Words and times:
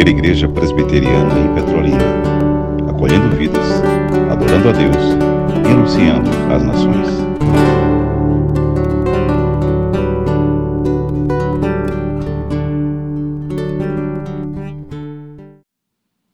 primeira 0.00 0.18
igreja 0.18 0.48
presbiteriana 0.48 1.38
em 1.38 1.54
Petrolina, 1.54 1.98
acolhendo 2.88 3.36
vidas, 3.36 3.66
adorando 4.30 4.70
a 4.70 4.72
Deus 4.72 4.96
e 5.62 5.70
anunciando 5.70 6.30
às 6.50 6.62
nações. 6.62 7.08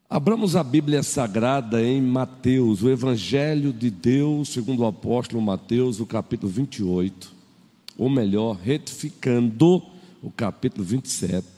Abramos 0.09 0.55
a 0.55 0.63
Bíblia 0.63 1.03
Sagrada 1.03 1.83
em 1.83 2.01
Mateus, 2.01 2.85
o 2.85 2.89
Evangelho 2.89 3.73
de 3.73 3.91
Deus, 3.91 4.51
segundo 4.51 4.85
o 4.85 4.87
apóstolo 4.87 5.43
Mateus, 5.43 5.99
o 5.99 6.07
capítulo 6.07 6.53
28, 6.53 7.33
ou 7.99 8.09
melhor, 8.09 8.57
retificando 8.63 9.83
o 10.23 10.31
capítulo 10.31 10.85
27. 10.85 11.56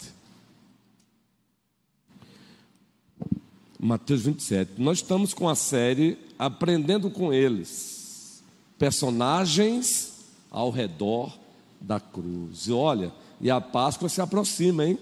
Mateus 3.80 4.22
27. 4.22 4.72
Nós 4.78 4.98
estamos 4.98 5.32
com 5.32 5.48
a 5.48 5.54
série 5.54 6.18
Aprendendo 6.36 7.08
com 7.10 7.32
Eles, 7.32 8.42
personagens 8.76 10.14
ao 10.50 10.70
redor 10.70 11.32
da 11.80 12.00
cruz. 12.00 12.66
E 12.66 12.72
olha, 12.72 13.12
e 13.40 13.48
a 13.48 13.60
Páscoa 13.60 14.08
se 14.08 14.20
aproxima, 14.20 14.84
hein? 14.84 14.98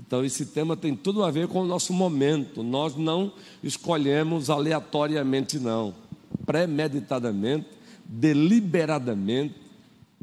Então, 0.00 0.24
esse 0.24 0.46
tema 0.46 0.76
tem 0.76 0.96
tudo 0.96 1.22
a 1.22 1.30
ver 1.30 1.46
com 1.46 1.60
o 1.60 1.66
nosso 1.66 1.92
momento. 1.92 2.62
Nós 2.62 2.96
não 2.96 3.32
escolhemos 3.62 4.50
aleatoriamente, 4.50 5.58
não. 5.58 5.94
Premeditadamente, 6.44 7.66
deliberadamente, 8.04 9.54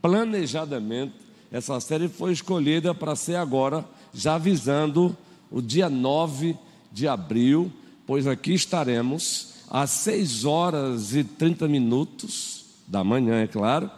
planejadamente, 0.02 1.14
essa 1.50 1.80
série 1.80 2.10
foi 2.10 2.34
escolhida 2.34 2.94
para 2.94 3.16
ser 3.16 3.36
agora, 3.36 3.86
já 4.14 4.38
visando 4.38 5.16
o 5.50 5.62
dia 5.62 5.90
9 5.90 6.58
de 6.94 7.08
abril, 7.08 7.72
pois 8.06 8.28
aqui 8.28 8.54
estaremos 8.54 9.56
às 9.70 9.90
6 9.90 10.46
horas 10.46 11.16
e 11.16 11.24
30 11.24 11.68
minutos 11.68 12.66
da 12.88 13.04
manhã, 13.04 13.42
é 13.42 13.48
claro, 13.48 13.90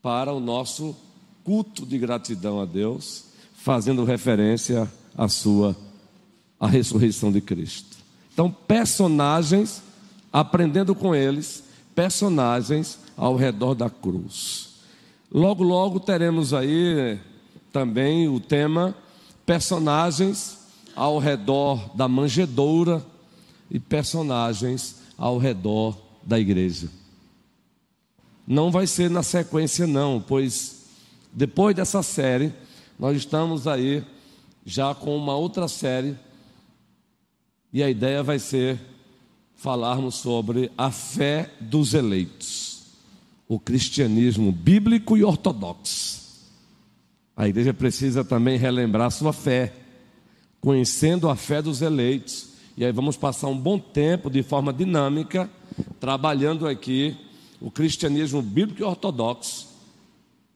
para 0.00 0.32
o 0.32 0.38
nosso 0.38 0.94
culto 1.42 1.84
de 1.84 1.98
gratidão 1.98 2.60
a 2.60 2.64
Deus, 2.64 3.24
fazendo 3.54 4.04
referência 4.04 4.90
à 5.16 5.28
sua 5.28 5.76
a 6.60 6.66
ressurreição 6.66 7.30
de 7.30 7.40
Cristo. 7.40 7.96
Então, 8.32 8.50
personagens, 8.50 9.82
aprendendo 10.32 10.94
com 10.94 11.14
eles, 11.14 11.62
personagens 11.94 12.98
ao 13.16 13.36
redor 13.36 13.74
da 13.74 13.88
cruz. 13.88 14.70
Logo, 15.30 15.62
logo 15.62 16.00
teremos 16.00 16.52
aí 16.52 17.18
também 17.72 18.28
o 18.28 18.40
tema 18.40 18.94
personagens 19.46 20.57
ao 20.98 21.18
redor 21.18 21.94
da 21.94 22.08
manjedoura 22.08 23.04
e 23.70 23.78
personagens 23.78 24.96
ao 25.16 25.38
redor 25.38 25.96
da 26.24 26.38
igreja. 26.40 26.88
Não 28.44 28.70
vai 28.70 28.86
ser 28.86 29.08
na 29.08 29.22
sequência, 29.22 29.86
não, 29.86 30.20
pois 30.20 30.86
depois 31.32 31.76
dessa 31.76 32.02
série, 32.02 32.52
nós 32.98 33.16
estamos 33.16 33.68
aí 33.68 34.04
já 34.66 34.92
com 34.92 35.16
uma 35.16 35.36
outra 35.36 35.68
série, 35.68 36.16
e 37.72 37.82
a 37.82 37.88
ideia 37.88 38.22
vai 38.22 38.38
ser 38.38 38.80
falarmos 39.54 40.16
sobre 40.16 40.72
a 40.76 40.90
fé 40.90 41.50
dos 41.60 41.94
eleitos, 41.94 42.82
o 43.46 43.58
cristianismo 43.58 44.50
bíblico 44.50 45.16
e 45.16 45.22
ortodoxo. 45.22 46.18
A 47.36 47.46
igreja 47.46 47.72
precisa 47.72 48.24
também 48.24 48.58
relembrar 48.58 49.12
sua 49.12 49.32
fé 49.32 49.72
conhecendo 50.60 51.28
a 51.28 51.36
fé 51.36 51.62
dos 51.62 51.82
eleitos. 51.82 52.48
E 52.76 52.84
aí 52.84 52.92
vamos 52.92 53.16
passar 53.16 53.48
um 53.48 53.58
bom 53.58 53.78
tempo 53.78 54.30
de 54.30 54.42
forma 54.42 54.72
dinâmica, 54.72 55.50
trabalhando 55.98 56.66
aqui 56.66 57.16
o 57.60 57.70
cristianismo 57.70 58.40
bíblico 58.40 58.80
e 58.80 58.84
ortodoxo, 58.84 59.66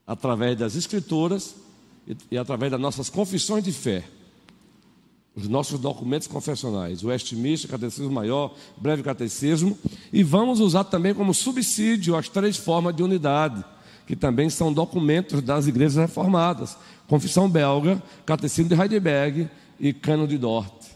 através 0.06 0.56
das 0.56 0.76
escrituras 0.76 1.56
e, 2.31 2.38
através 2.38 2.71
das 2.71 2.81
nossas 2.81 3.09
confissões 3.09 3.65
de 3.65 3.72
fé. 3.72 4.04
Os 5.34 5.49
nossos 5.49 5.81
documentos 5.81 6.28
confessionais, 6.28 7.03
o 7.03 7.09
Westminster, 7.09 7.71
Catecismo 7.71 8.12
Maior, 8.12 8.55
Breve 8.76 9.03
Catecismo, 9.03 9.78
e 10.12 10.22
vamos 10.22 10.60
usar 10.60 10.84
também 10.84 11.15
como 11.15 11.32
subsídio 11.32 12.15
as 12.15 12.28
três 12.28 12.56
formas 12.56 12.94
de 12.94 13.03
unidade, 13.03 13.65
que 14.06 14.15
também 14.15 14.50
são 14.50 14.72
documentos 14.72 15.41
das 15.41 15.66
igrejas 15.66 15.97
reformadas: 15.97 16.76
Confissão 17.09 17.49
Belga, 17.49 18.03
Catecismo 18.26 18.69
de 18.69 18.81
Heidelberg 18.81 19.49
e 19.78 19.93
Cano 19.93 20.27
de 20.27 20.38
Dort. 20.38 20.93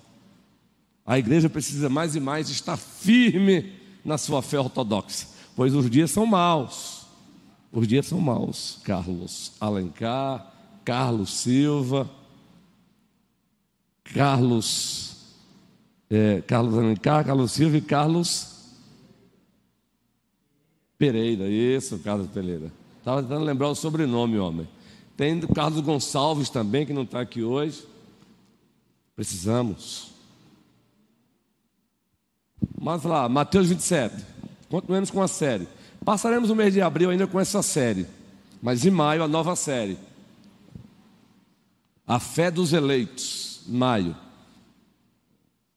A 1.04 1.18
igreja 1.18 1.48
precisa 1.48 1.88
mais 1.88 2.16
e 2.16 2.20
mais 2.20 2.48
estar 2.48 2.76
firme 2.76 3.72
na 4.04 4.18
sua 4.18 4.42
fé 4.42 4.58
ortodoxa, 4.58 5.26
pois 5.54 5.74
os 5.74 5.88
dias 5.88 6.10
são 6.10 6.26
maus. 6.26 7.06
Os 7.72 7.86
dias 7.86 8.06
são 8.06 8.20
maus. 8.20 8.80
Carlos 8.84 9.52
Alencar, 9.60 10.52
Carlos 10.84 11.30
Silva, 11.30 12.08
Carlos, 14.14 15.16
é, 16.08 16.40
Carlos 16.42 16.78
Alencar, 16.78 17.24
Carlos 17.24 17.52
Silva 17.52 17.76
e 17.76 17.80
Carlos 17.80 18.56
Pereira. 20.98 21.48
Isso, 21.48 21.98
Carlos 21.98 22.28
Pereira. 22.28 22.72
Estava 22.98 23.22
tentando 23.22 23.44
lembrar 23.44 23.68
o 23.68 23.74
sobrenome, 23.74 24.38
homem. 24.38 24.68
Tem 25.16 25.40
Carlos 25.40 25.80
Gonçalves 25.80 26.50
também, 26.50 26.84
que 26.84 26.92
não 26.92 27.02
está 27.02 27.20
aqui 27.20 27.42
hoje. 27.42 27.84
Precisamos. 29.16 30.12
Mas 32.78 33.02
lá, 33.02 33.28
Mateus 33.28 33.68
27. 33.68 34.14
Continuemos 34.68 35.10
com 35.10 35.22
a 35.22 35.28
série. 35.28 35.66
Passaremos 36.04 36.50
o 36.50 36.54
mês 36.54 36.74
de 36.74 36.82
abril 36.82 37.10
ainda 37.10 37.26
com 37.26 37.40
essa 37.40 37.62
série. 37.62 38.06
Mas 38.62 38.84
em 38.84 38.90
maio, 38.90 39.22
a 39.22 39.28
nova 39.28 39.56
série. 39.56 39.98
A 42.06 42.20
fé 42.20 42.50
dos 42.50 42.74
eleitos. 42.74 43.62
Maio. 43.66 44.14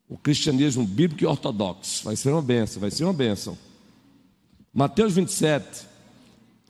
O 0.08 0.18
cristianismo 0.18 0.86
bíblico 0.86 1.24
e 1.24 1.28
ortodoxo. 1.28 2.04
Vai 2.04 2.16
ser 2.16 2.32
uma 2.32 2.42
benção, 2.42 2.82
vai 2.82 2.92
ser 2.92 3.06
uma 3.06 3.14
benção. 3.14 3.58
Mateus 4.74 5.14
27 5.14 5.88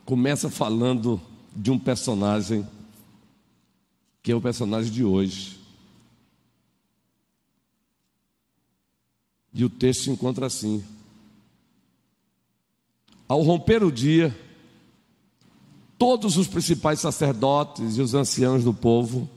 começa 0.06 0.50
falando 0.50 1.20
de 1.56 1.72
um 1.72 1.80
personagem 1.80 2.68
que 4.22 4.32
é 4.32 4.36
o 4.36 4.42
personagem 4.42 4.92
de 4.92 5.04
hoje. 5.04 5.59
E 9.54 9.66
o 9.66 9.70
texto 9.70 10.04
se 10.04 10.10
encontra 10.10 10.46
assim: 10.46 10.84
Ao 13.28 13.42
romper 13.42 13.84
o 13.84 13.92
dia, 13.92 14.36
todos 15.98 16.38
os 16.38 16.48
principais 16.48 17.00
sacerdotes 17.00 17.98
e 17.98 18.02
os 18.02 18.14
anciãos 18.14 18.64
do 18.64 18.74
povo 18.74 19.30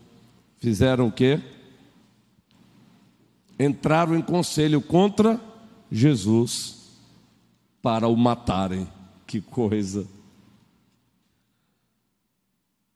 fizeram 0.59 1.09
o 1.09 1.13
quê? 1.13 1.41
Entraram 3.59 4.17
em 4.17 4.23
conselho 4.23 4.81
contra 4.81 5.41
Jesus 5.91 6.83
para 7.83 8.07
o 8.09 8.17
matarem. 8.17 8.89
Que 9.27 9.41
coisa! 9.41 10.07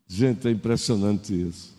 Gente, 0.06 0.46
é 0.46 0.50
impressionante 0.50 1.34
isso. 1.34 1.74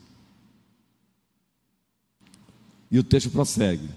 E 2.92 3.00
o 3.00 3.04
texto 3.04 3.30
prossegue. 3.30 3.90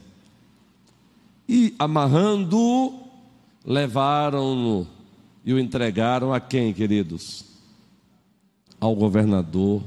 E 1.52 1.74
amarrando-o, 1.80 3.08
levaram-no 3.64 4.86
e 5.44 5.52
o 5.52 5.58
entregaram 5.58 6.32
a 6.32 6.38
quem, 6.38 6.72
queridos? 6.72 7.44
Ao 8.78 8.94
governador 8.94 9.82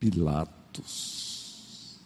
Pilatos. 0.00 2.00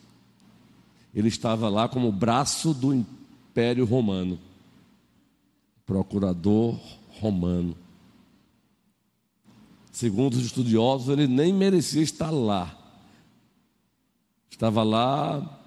Ele 1.14 1.28
estava 1.28 1.70
lá 1.70 1.88
como 1.88 2.12
braço 2.12 2.74
do 2.74 2.92
Império 2.92 3.86
Romano, 3.86 4.38
procurador 5.86 6.78
romano. 7.18 7.74
Segundo 9.90 10.34
os 10.34 10.44
estudiosos, 10.44 11.08
ele 11.08 11.26
nem 11.26 11.50
merecia 11.50 12.02
estar 12.02 12.30
lá. 12.30 12.76
Estava 14.50 14.82
lá 14.82 15.59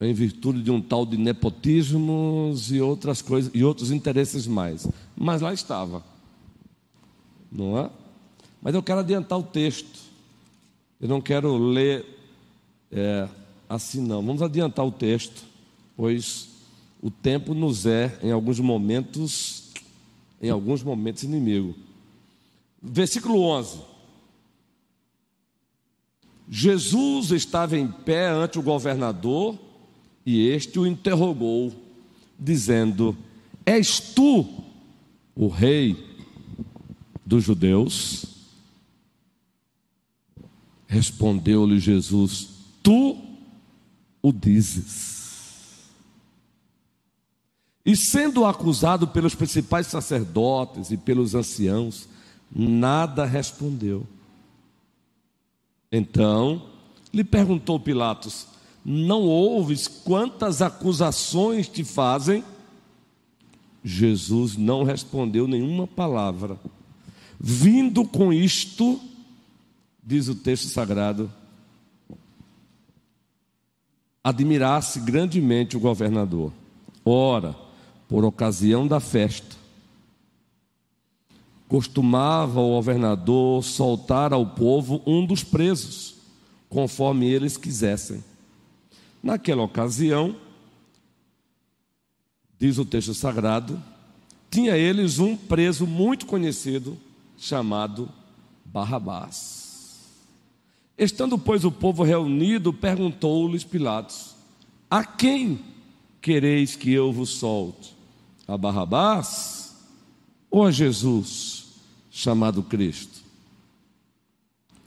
em 0.00 0.12
virtude 0.12 0.62
de 0.62 0.70
um 0.70 0.80
tal 0.80 1.06
de 1.06 1.16
nepotismos 1.16 2.70
e 2.70 2.80
outras 2.80 3.22
coisas 3.22 3.50
e 3.54 3.64
outros 3.64 3.90
interesses 3.90 4.46
mais. 4.46 4.86
Mas 5.16 5.40
lá 5.40 5.52
estava, 5.52 6.04
não 7.50 7.78
é? 7.78 7.90
Mas 8.60 8.74
eu 8.74 8.82
quero 8.82 9.00
adiantar 9.00 9.38
o 9.38 9.42
texto. 9.42 10.00
Eu 11.00 11.08
não 11.08 11.20
quero 11.20 11.56
ler 11.56 12.04
é, 12.92 13.28
assim 13.68 14.00
não. 14.00 14.24
Vamos 14.24 14.42
adiantar 14.42 14.84
o 14.84 14.92
texto, 14.92 15.44
pois 15.96 16.48
o 17.02 17.10
tempo 17.10 17.54
nos 17.54 17.86
é 17.86 18.18
em 18.22 18.32
alguns 18.32 18.60
momentos, 18.60 19.70
em 20.42 20.50
alguns 20.50 20.82
momentos 20.82 21.22
inimigo. 21.22 21.74
Versículo 22.82 23.40
11. 23.42 23.80
Jesus 26.48 27.32
estava 27.32 27.76
em 27.76 27.88
pé 27.88 28.28
ante 28.28 28.58
o 28.58 28.62
governador 28.62 29.58
e 30.26 30.48
este 30.48 30.76
o 30.80 30.86
interrogou, 30.86 31.72
dizendo: 32.36 33.16
És 33.64 34.00
tu 34.00 34.44
o 35.36 35.46
rei 35.46 35.96
dos 37.24 37.44
judeus? 37.44 38.24
Respondeu-lhe 40.88 41.78
Jesus: 41.78 42.48
Tu 42.82 43.16
o 44.20 44.32
dizes. 44.32 45.14
E 47.84 47.94
sendo 47.94 48.44
acusado 48.44 49.06
pelos 49.06 49.36
principais 49.36 49.86
sacerdotes 49.86 50.90
e 50.90 50.96
pelos 50.96 51.36
anciãos, 51.36 52.08
nada 52.50 53.24
respondeu. 53.24 54.04
Então 55.92 56.66
lhe 57.14 57.22
perguntou 57.22 57.78
Pilatos: 57.78 58.55
Não 58.88 59.22
ouves 59.22 59.88
quantas 59.88 60.62
acusações 60.62 61.66
te 61.66 61.82
fazem? 61.82 62.44
Jesus 63.82 64.56
não 64.56 64.84
respondeu 64.84 65.48
nenhuma 65.48 65.88
palavra. 65.88 66.56
Vindo 67.36 68.06
com 68.06 68.32
isto, 68.32 69.00
diz 70.00 70.28
o 70.28 70.36
texto 70.36 70.68
sagrado, 70.68 71.28
admirasse 74.22 75.00
grandemente 75.00 75.76
o 75.76 75.80
governador. 75.80 76.52
Ora, 77.04 77.56
por 78.06 78.24
ocasião 78.24 78.86
da 78.86 79.00
festa, 79.00 79.56
costumava 81.66 82.60
o 82.60 82.76
governador 82.76 83.64
soltar 83.64 84.32
ao 84.32 84.46
povo 84.46 85.02
um 85.04 85.26
dos 85.26 85.42
presos, 85.42 86.14
conforme 86.68 87.26
eles 87.26 87.56
quisessem. 87.56 88.22
Naquela 89.26 89.64
ocasião, 89.64 90.36
diz 92.60 92.78
o 92.78 92.84
texto 92.84 93.12
sagrado, 93.12 93.82
tinha 94.48 94.76
eles 94.76 95.18
um 95.18 95.36
preso 95.36 95.84
muito 95.84 96.26
conhecido 96.26 96.96
chamado 97.36 98.08
Barrabás. 98.64 99.98
Estando, 100.96 101.36
pois, 101.36 101.64
o 101.64 101.72
povo 101.72 102.04
reunido, 102.04 102.72
perguntou-lhes 102.72 103.64
Pilatos: 103.64 104.36
A 104.88 105.02
quem 105.02 105.58
quereis 106.22 106.76
que 106.76 106.92
eu 106.92 107.12
vos 107.12 107.30
solte? 107.30 107.96
A 108.46 108.56
Barrabás 108.56 109.74
ou 110.48 110.64
a 110.64 110.70
Jesus, 110.70 111.64
chamado 112.12 112.62
Cristo? 112.62 113.24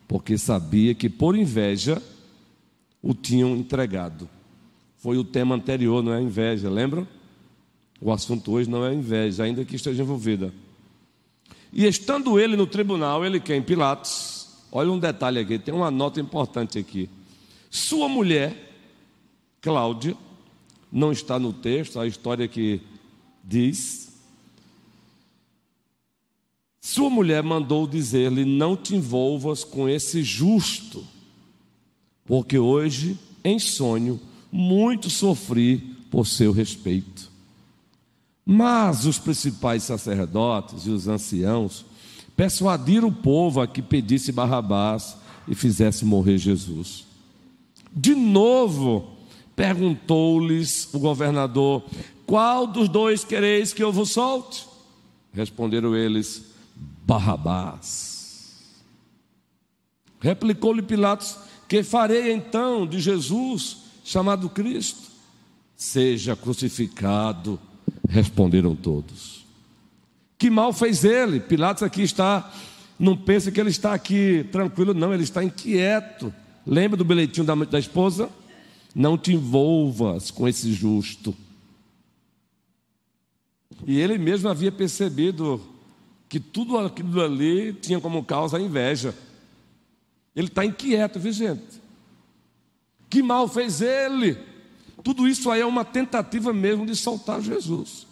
Porque 0.07 0.37
sabia 0.37 0.95
que 0.95 1.09
por 1.09 1.35
inveja 1.35 2.01
o 3.01 3.13
tinham 3.13 3.55
entregado. 3.55 4.29
Foi 4.97 5.17
o 5.17 5.23
tema 5.23 5.55
anterior, 5.55 6.03
não 6.03 6.13
é 6.13 6.21
inveja, 6.21 6.69
lembra? 6.69 7.07
O 8.01 8.11
assunto 8.11 8.51
hoje 8.51 8.69
não 8.69 8.85
é 8.85 8.93
inveja, 8.93 9.43
ainda 9.43 9.63
que 9.65 9.75
esteja 9.75 10.03
envolvida. 10.03 10.53
E 11.71 11.85
estando 11.85 12.39
ele 12.39 12.55
no 12.55 12.65
tribunal, 12.65 13.25
ele 13.25 13.39
quem? 13.39 13.61
Pilatos. 13.61 14.47
Olha 14.71 14.91
um 14.91 14.99
detalhe 14.99 15.39
aqui, 15.39 15.57
tem 15.57 15.73
uma 15.73 15.91
nota 15.91 16.19
importante 16.19 16.77
aqui. 16.77 17.09
Sua 17.69 18.07
mulher, 18.07 18.73
Cláudia, 19.61 20.15
não 20.91 21.11
está 21.11 21.39
no 21.39 21.53
texto, 21.53 21.99
a 21.99 22.07
história 22.07 22.47
que 22.47 22.81
diz. 23.43 24.09
Sua 26.81 27.09
mulher 27.09 27.43
mandou 27.43 27.87
dizer-lhe: 27.87 28.45
Não 28.45 28.75
te 28.75 28.95
envolvas 28.95 29.63
com 29.63 29.87
esse 29.87 30.23
justo, 30.23 31.05
porque 32.29 32.59
hoje, 32.59 33.17
em 33.43 33.57
sonho, 33.57 34.19
muito 34.51 35.09
sofri 35.09 35.77
por 36.11 36.27
seu 36.27 36.51
respeito. 36.51 37.27
Mas 38.45 39.03
os 39.07 39.17
principais 39.17 39.81
sacerdotes 39.81 40.85
e 40.85 40.91
os 40.91 41.07
anciãos 41.07 41.83
persuadiram 42.37 43.07
o 43.07 43.11
povo 43.11 43.59
a 43.59 43.67
que 43.67 43.81
pedisse 43.81 44.31
Barrabás 44.31 45.17
e 45.47 45.55
fizesse 45.55 46.05
morrer 46.05 46.37
Jesus. 46.37 47.03
De 47.91 48.13
novo, 48.13 49.09
perguntou-lhes 49.55 50.87
o 50.93 50.99
governador: 50.99 51.83
Qual 52.27 52.67
dos 52.67 52.87
dois 52.87 53.23
quereis 53.23 53.73
que 53.73 53.83
eu 53.83 53.91
vos 53.91 54.11
solte? 54.11 54.67
Responderam 55.33 55.95
eles: 55.95 56.43
Barrabás. 57.07 58.55
Replicou-lhe 60.19 60.83
Pilatos: 60.83 61.48
Que 61.69 61.83
farei 61.83 62.33
então 62.33 62.85
de 62.85 62.99
Jesus, 62.99 63.77
chamado 64.03 64.49
Cristo? 64.49 65.07
Seja 65.77 66.35
crucificado 66.35 67.57
Responderam 68.09 68.75
todos. 68.75 69.45
Que 70.37 70.49
mal 70.49 70.73
fez 70.73 71.03
ele? 71.03 71.39
Pilatos 71.39 71.83
aqui 71.83 72.01
está, 72.01 72.51
não 72.97 73.15
pensa 73.15 73.51
que 73.51 73.59
ele 73.59 73.69
está 73.69 73.93
aqui 73.93 74.47
tranquilo, 74.51 74.95
não, 74.95 75.13
ele 75.13 75.23
está 75.23 75.43
inquieto. 75.43 76.33
Lembra 76.65 76.97
do 76.97 77.05
bilhetinho 77.05 77.45
da, 77.45 77.53
da 77.55 77.77
esposa? 77.77 78.29
Não 78.95 79.15
te 79.15 79.33
envolvas 79.33 80.31
com 80.31 80.47
esse 80.47 80.73
justo. 80.73 81.35
E 83.85 83.99
ele 83.99 84.17
mesmo 84.17 84.49
havia 84.49 84.71
percebido 84.71 85.61
que 86.27 86.39
tudo 86.39 86.77
aquilo 86.79 87.21
ali 87.21 87.73
tinha 87.73 87.99
como 87.99 88.23
causa 88.23 88.57
a 88.57 88.61
inveja. 88.61 89.13
Ele 90.39 90.47
está 90.47 90.63
inquieto, 90.63 91.19
viu 91.19 91.33
gente? 91.33 91.81
Que 93.09 93.21
mal 93.21 93.45
fez 93.45 93.81
ele? 93.81 94.37
Tudo 95.03 95.27
isso 95.27 95.51
aí 95.51 95.59
é 95.59 95.65
uma 95.65 95.83
tentativa 95.83 96.53
mesmo 96.53 96.85
de 96.85 96.95
soltar 96.95 97.41
Jesus. 97.41 98.07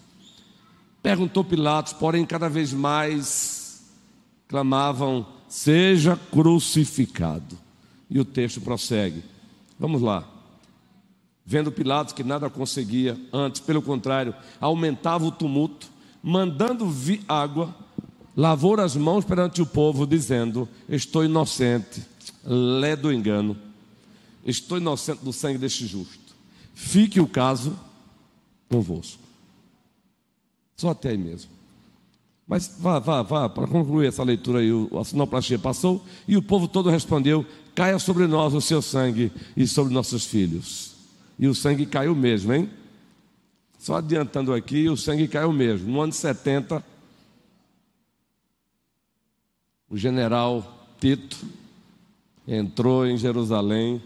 Perguntou 1.01 1.41
Pilatos, 1.45 1.93
porém, 1.93 2.25
cada 2.25 2.49
vez 2.49 2.73
mais 2.73 3.81
clamavam: 4.45 5.25
seja 5.47 6.19
crucificado. 6.29 7.57
E 8.09 8.19
o 8.19 8.25
texto 8.25 8.59
prossegue. 8.59 9.23
Vamos 9.79 10.01
lá. 10.01 10.27
Vendo 11.45 11.71
Pilatos 11.71 12.11
que 12.11 12.25
nada 12.25 12.49
conseguia, 12.49 13.17
antes, 13.31 13.61
pelo 13.61 13.81
contrário, 13.81 14.35
aumentava 14.59 15.23
o 15.23 15.31
tumulto, 15.31 15.87
mandando 16.21 16.93
água, 17.25 17.73
lavou 18.35 18.77
as 18.81 18.97
mãos 18.97 19.23
perante 19.23 19.61
o 19.61 19.65
povo, 19.65 20.05
dizendo: 20.05 20.67
Estou 20.89 21.23
inocente, 21.23 22.01
lé 22.43 22.95
do 22.95 23.11
engano, 23.11 23.57
estou 24.45 24.77
inocente 24.77 25.23
do 25.23 25.33
sangue 25.33 25.57
deste 25.57 25.85
justo 25.85 26.27
fique 26.77 27.19
o 27.19 27.27
caso 27.27 27.77
convosco. 28.69 29.19
Só 30.75 30.91
até 30.91 31.09
aí 31.09 31.17
mesmo. 31.17 31.49
Mas 32.47 32.77
vá, 32.79 32.99
vá, 32.99 33.23
vá, 33.23 33.49
para 33.49 33.67
concluir 33.67 34.07
essa 34.07 34.23
leitura 34.23 34.59
aí, 34.59 34.69
a 34.97 35.03
sinoplastia 35.03 35.57
passou 35.57 36.05
e 36.27 36.37
o 36.37 36.41
povo 36.41 36.67
todo 36.67 36.91
respondeu: 36.91 37.43
caia 37.73 37.97
sobre 37.97 38.27
nós 38.27 38.53
o 38.53 38.61
seu 38.61 38.79
sangue 38.79 39.31
e 39.55 39.67
sobre 39.67 39.91
nossos 39.91 40.25
filhos. 40.25 40.93
E 41.39 41.47
o 41.47 41.55
sangue 41.55 41.87
caiu 41.87 42.15
mesmo, 42.15 42.53
hein? 42.53 42.69
Só 43.79 43.95
adiantando 43.95 44.53
aqui, 44.53 44.87
o 44.87 44.95
sangue 44.95 45.27
caiu 45.27 45.51
mesmo. 45.51 45.91
No 45.91 46.01
ano 46.01 46.13
70, 46.13 46.83
o 49.89 49.97
general 49.97 50.87
Tito 51.01 51.37
entrou 52.47 53.05
em 53.05 53.17
Jerusalém 53.17 54.01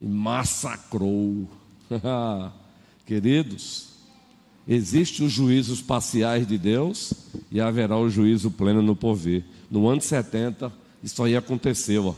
e 0.00 0.06
massacrou. 0.06 1.46
Queridos, 3.04 3.88
existem 4.66 5.26
os 5.26 5.32
juízos 5.32 5.82
parciais 5.82 6.46
de 6.46 6.56
Deus 6.56 7.12
e 7.52 7.60
haverá 7.60 7.96
o 7.96 8.08
juízo 8.08 8.50
pleno 8.50 8.80
no 8.80 8.96
porvir. 8.96 9.44
No 9.70 9.86
ano 9.86 10.00
70, 10.00 10.72
isso 11.02 11.22
aí 11.22 11.36
aconteceu. 11.36 12.06
Ó. 12.06 12.14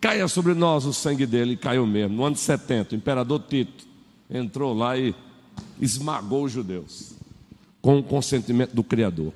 Caia 0.00 0.26
sobre 0.26 0.54
nós 0.54 0.84
o 0.84 0.92
sangue 0.92 1.26
dele, 1.26 1.56
caiu 1.56 1.86
mesmo. 1.86 2.16
No 2.16 2.24
ano 2.24 2.36
70, 2.36 2.94
o 2.94 2.98
imperador 2.98 3.40
Tito 3.48 3.86
entrou 4.28 4.74
lá 4.74 4.96
e 4.98 5.14
esmagou 5.80 6.44
os 6.44 6.52
judeus, 6.52 7.12
com 7.80 7.98
o 7.98 8.02
consentimento 8.02 8.74
do 8.74 8.82
Criador. 8.82 9.32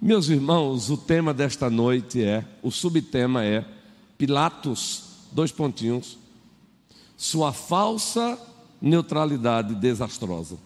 Meus 0.00 0.28
irmãos, 0.28 0.90
o 0.90 0.96
tema 0.96 1.34
desta 1.34 1.68
noite 1.68 2.22
é, 2.22 2.44
o 2.62 2.70
subtema 2.70 3.44
é 3.44 3.64
Pilatos, 4.18 5.04
dois 5.32 5.52
pontinhos, 5.52 6.18
sua 7.16 7.52
falsa 7.52 8.38
neutralidade 8.82 9.74
desastrosa. 9.74 10.58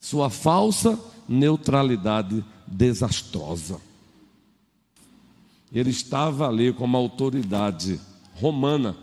Sua 0.00 0.30
falsa 0.30 0.98
neutralidade 1.28 2.44
desastrosa. 2.66 3.80
Ele 5.72 5.90
estava 5.90 6.48
ali 6.48 6.72
como 6.72 6.96
autoridade 6.96 8.00
romana. 8.34 8.96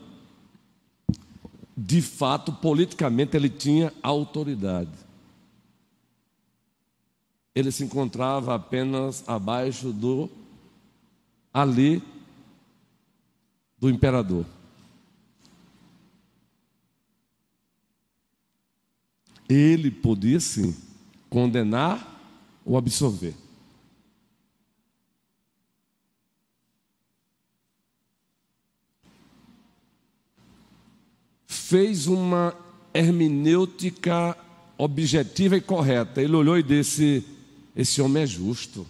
De 1.76 2.02
fato, 2.02 2.54
politicamente, 2.54 3.36
ele 3.36 3.50
tinha 3.50 3.94
autoridade. 4.02 4.92
Ele 7.54 7.72
se 7.72 7.84
encontrava 7.84 8.56
apenas 8.56 9.24
abaixo 9.28 9.92
do 9.92 10.30
ali 11.54 12.02
do 13.84 13.90
imperador. 13.90 14.46
Ele 19.50 19.92
podia 19.92 20.40
sim 20.40 20.74
condenar 21.30 22.10
ou 22.64 22.78
absolver. 22.78 23.36
Fez 31.46 32.08
uma 32.08 32.56
hermenêutica 32.94 34.38
objetiva 34.78 35.58
e 35.58 35.62
correta. 35.62 36.22
Ele 36.22 36.38
olhou 36.38 36.58
e 36.58 36.64
disse: 36.64 37.26
Esse 37.76 38.02
homem 38.02 38.24
é 38.24 38.28
justo. 38.28 38.88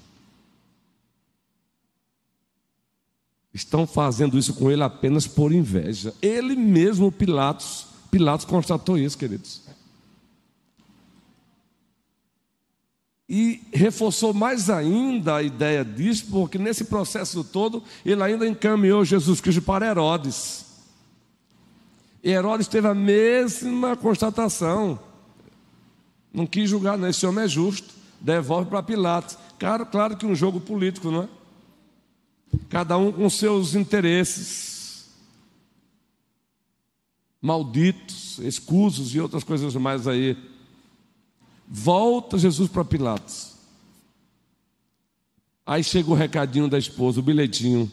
Estão 3.54 3.86
fazendo 3.86 4.38
isso 4.38 4.54
com 4.56 4.72
ele 4.72 4.82
apenas 4.82 5.28
por 5.28 5.52
inveja. 5.52 6.14
Ele 6.22 6.56
mesmo, 6.56 7.12
Pilatos, 7.12 7.86
Pilatos 8.10 8.46
constatou 8.46 8.98
isso, 8.98 9.18
queridos. 9.18 9.62
E 13.30 13.62
reforçou 13.72 14.34
mais 14.34 14.70
ainda 14.70 15.36
a 15.36 15.44
ideia 15.44 15.86
disso, 15.86 16.28
porque 16.30 16.58
nesse 16.58 16.86
processo 16.86 17.44
todo, 17.44 17.84
ele 18.06 18.22
ainda 18.22 18.48
encaminhou 18.48 19.06
Jesus 19.06 19.40
Cristo 19.40 19.62
para 19.62 19.88
Herodes. 19.88 20.66
E 22.24 22.32
Herodes 22.32 22.68
teve 22.68 22.88
a 22.88 22.94
mesma 22.94 23.96
constatação. 23.96 25.00
Não 26.34 26.48
quis 26.48 26.70
julgar, 26.70 26.98
não. 26.98 27.08
Esse 27.08 27.26
homem 27.26 27.46
é 27.46 27.48
justo. 27.48 27.94
Devolve 28.20 28.70
para 28.70 28.82
Pilatos. 28.82 29.38
Claro, 29.60 29.86
claro 29.86 30.18
que 30.18 30.26
um 30.26 30.34
jogo 30.34 30.60
político, 30.60 31.12
não 31.12 31.24
é? 31.24 31.28
Cada 32.70 32.98
um 32.98 33.12
com 33.12 33.30
seus 33.30 33.76
interesses. 33.76 35.10
Malditos, 37.42 38.40
escusos 38.40 39.14
e 39.14 39.20
outras 39.20 39.44
coisas 39.44 39.76
mais 39.76 40.08
aí. 40.08 40.38
Volta 41.68 42.38
Jesus 42.38 42.70
para 42.70 42.86
Pilatos. 42.86 43.54
Aí 45.66 45.84
chega 45.84 46.12
o 46.12 46.16
recadinho 46.16 46.68
da 46.68 46.78
esposa, 46.78 47.20
o 47.20 47.24
bilhetinho. 47.24 47.90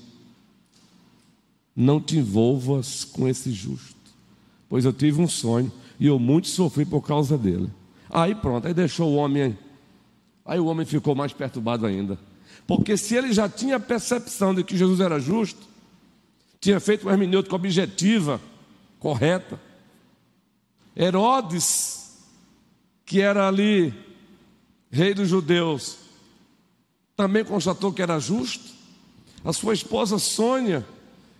Não 1.74 2.00
te 2.00 2.18
envolvas 2.18 3.04
com 3.04 3.28
esse 3.28 3.52
justo, 3.52 3.96
pois 4.68 4.84
eu 4.84 4.92
tive 4.92 5.20
um 5.20 5.28
sonho 5.28 5.72
e 5.98 6.06
eu 6.06 6.18
muito 6.18 6.48
sofri 6.48 6.84
por 6.84 7.00
causa 7.00 7.38
dele. 7.38 7.70
Aí 8.10 8.34
pronto, 8.34 8.66
aí 8.66 8.74
deixou 8.74 9.12
o 9.12 9.16
homem. 9.16 9.56
Aí 10.44 10.58
o 10.58 10.66
homem 10.66 10.84
ficou 10.84 11.14
mais 11.14 11.32
perturbado 11.32 11.86
ainda. 11.86 12.18
Porque 12.70 12.96
se 12.96 13.16
ele 13.16 13.32
já 13.32 13.48
tinha 13.48 13.78
a 13.78 13.80
percepção 13.80 14.54
de 14.54 14.62
que 14.62 14.78
Jesus 14.78 15.00
era 15.00 15.18
justo, 15.18 15.58
tinha 16.60 16.78
feito 16.78 17.02
uma 17.02 17.10
hermenêutica 17.10 17.56
objetiva, 17.56 18.40
correta. 19.00 19.60
Herodes, 20.96 22.16
que 23.04 23.20
era 23.20 23.48
ali 23.48 23.92
rei 24.88 25.12
dos 25.12 25.28
judeus, 25.28 25.96
também 27.16 27.44
constatou 27.44 27.92
que 27.92 28.02
era 28.02 28.20
justo. 28.20 28.70
A 29.44 29.52
sua 29.52 29.74
esposa 29.74 30.16
Sônia, 30.20 30.86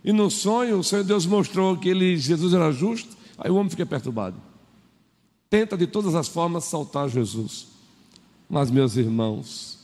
e 0.03 0.13
no 0.13 0.29
sonho 0.33 0.81
o 0.81 0.83
Senhor 0.83 1.05
Deus 1.05 1.27
mostrou 1.27 1.77
que 1.77 1.91
ele, 1.91 2.17
Jesus 2.17 2.53
era 2.53 2.73
justo. 2.73 3.17
Aí 3.39 3.49
o 3.49 3.55
homem 3.55 3.71
fica 3.71 3.87
perturbado 3.87 4.51
tenta 5.51 5.77
de 5.77 5.89
todas 5.89 6.15
as 6.15 6.29
formas 6.29 6.63
saltar 6.63 7.09
Jesus. 7.09 7.67
Mas, 8.49 8.71
meus 8.71 8.97
irmãos, 8.97 9.80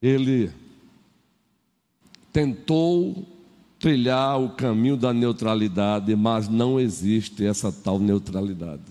ele 0.00 0.50
tentou 2.32 3.26
trilhar 3.78 4.40
o 4.40 4.50
caminho 4.50 4.96
da 4.96 5.12
neutralidade, 5.12 6.14
mas 6.14 6.48
não 6.48 6.78
existe 6.78 7.44
essa 7.44 7.72
tal 7.72 7.98
neutralidade. 7.98 8.82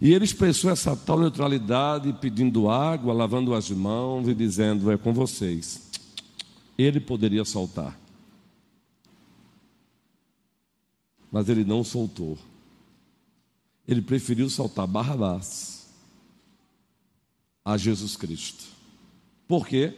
E 0.00 0.12
ele 0.12 0.24
expressou 0.24 0.70
essa 0.70 0.96
tal 0.96 1.18
neutralidade 1.18 2.12
pedindo 2.14 2.68
água, 2.68 3.12
lavando 3.12 3.54
as 3.54 3.70
mãos 3.70 4.26
e 4.26 4.34
dizendo: 4.34 4.90
É 4.90 4.96
com 4.96 5.12
vocês. 5.12 5.90
Ele 6.76 6.98
poderia 6.98 7.44
soltar. 7.44 7.96
mas 11.32 11.48
ele 11.48 11.64
não 11.64 11.82
soltou. 11.82 12.36
Ele 13.88 14.02
preferiu 14.02 14.50
soltar 14.50 14.86
Barrabás 14.86 15.81
a 17.64 17.76
Jesus 17.76 18.16
Cristo. 18.16 18.64
Por 19.46 19.66
quê? 19.66 19.94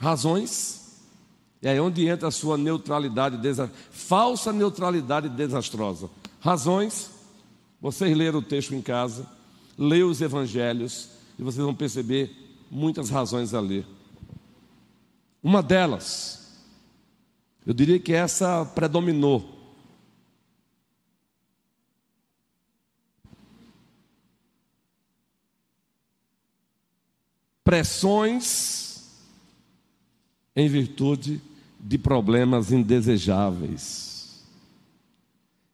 Razões. 0.00 1.00
E 1.62 1.68
aí 1.68 1.80
onde 1.80 2.06
entra 2.06 2.28
a 2.28 2.30
sua 2.30 2.56
neutralidade, 2.56 3.38
falsa 3.90 4.52
neutralidade 4.52 5.28
desastrosa. 5.28 6.10
Razões. 6.40 7.10
Vocês 7.80 8.16
leram 8.16 8.38
o 8.38 8.42
texto 8.42 8.74
em 8.74 8.80
casa, 8.80 9.26
leiam 9.76 10.08
os 10.08 10.20
evangelhos 10.20 11.10
e 11.38 11.42
vocês 11.42 11.64
vão 11.64 11.74
perceber 11.74 12.34
muitas 12.70 13.10
razões 13.10 13.52
a 13.54 13.60
ler. 13.60 13.86
Uma 15.42 15.62
delas, 15.62 16.58
eu 17.66 17.74
diria 17.74 17.98
que 18.00 18.12
essa 18.12 18.64
predominou 18.64 19.55
pressões 27.66 29.02
em 30.54 30.68
virtude 30.68 31.42
de 31.80 31.98
problemas 31.98 32.70
indesejáveis. 32.70 34.46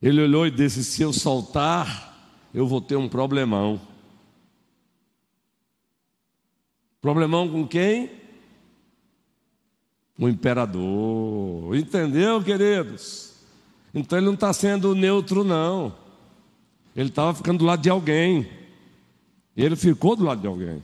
Ele 0.00 0.22
olhou 0.22 0.46
e 0.46 0.50
disse: 0.50 0.82
Se 0.82 1.02
eu 1.02 1.12
soltar, 1.12 2.48
eu 2.54 2.66
vou 2.66 2.80
ter 2.80 2.96
um 2.96 3.10
problemão. 3.10 3.78
Problemão 7.02 7.46
com 7.46 7.68
quem? 7.68 8.10
O 10.18 10.30
imperador. 10.30 11.76
Entendeu, 11.76 12.42
queridos? 12.42 13.34
Então 13.92 14.18
ele 14.18 14.26
não 14.26 14.34
está 14.34 14.50
sendo 14.54 14.94
neutro, 14.94 15.44
não. 15.44 15.94
Ele 16.96 17.10
estava 17.10 17.34
ficando 17.34 17.58
do 17.58 17.64
lado 17.66 17.82
de 17.82 17.90
alguém. 17.90 18.48
Ele 19.54 19.76
ficou 19.76 20.16
do 20.16 20.24
lado 20.24 20.40
de 20.40 20.46
alguém. 20.46 20.82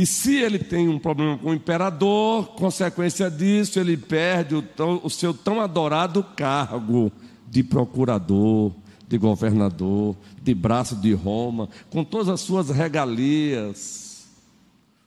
E 0.00 0.06
se 0.06 0.34
ele 0.34 0.58
tem 0.58 0.88
um 0.88 0.98
problema 0.98 1.36
com 1.36 1.50
o 1.50 1.54
imperador, 1.54 2.52
consequência 2.52 3.30
disso, 3.30 3.78
ele 3.78 3.98
perde 3.98 4.54
o, 4.54 4.62
tão, 4.62 4.98
o 5.04 5.10
seu 5.10 5.34
tão 5.34 5.60
adorado 5.60 6.24
cargo 6.24 7.12
de 7.46 7.62
procurador, 7.62 8.72
de 9.06 9.18
governador, 9.18 10.16
de 10.42 10.54
braço 10.54 10.96
de 10.96 11.12
Roma, 11.12 11.68
com 11.90 12.02
todas 12.02 12.30
as 12.30 12.40
suas 12.40 12.70
regalias, 12.70 14.26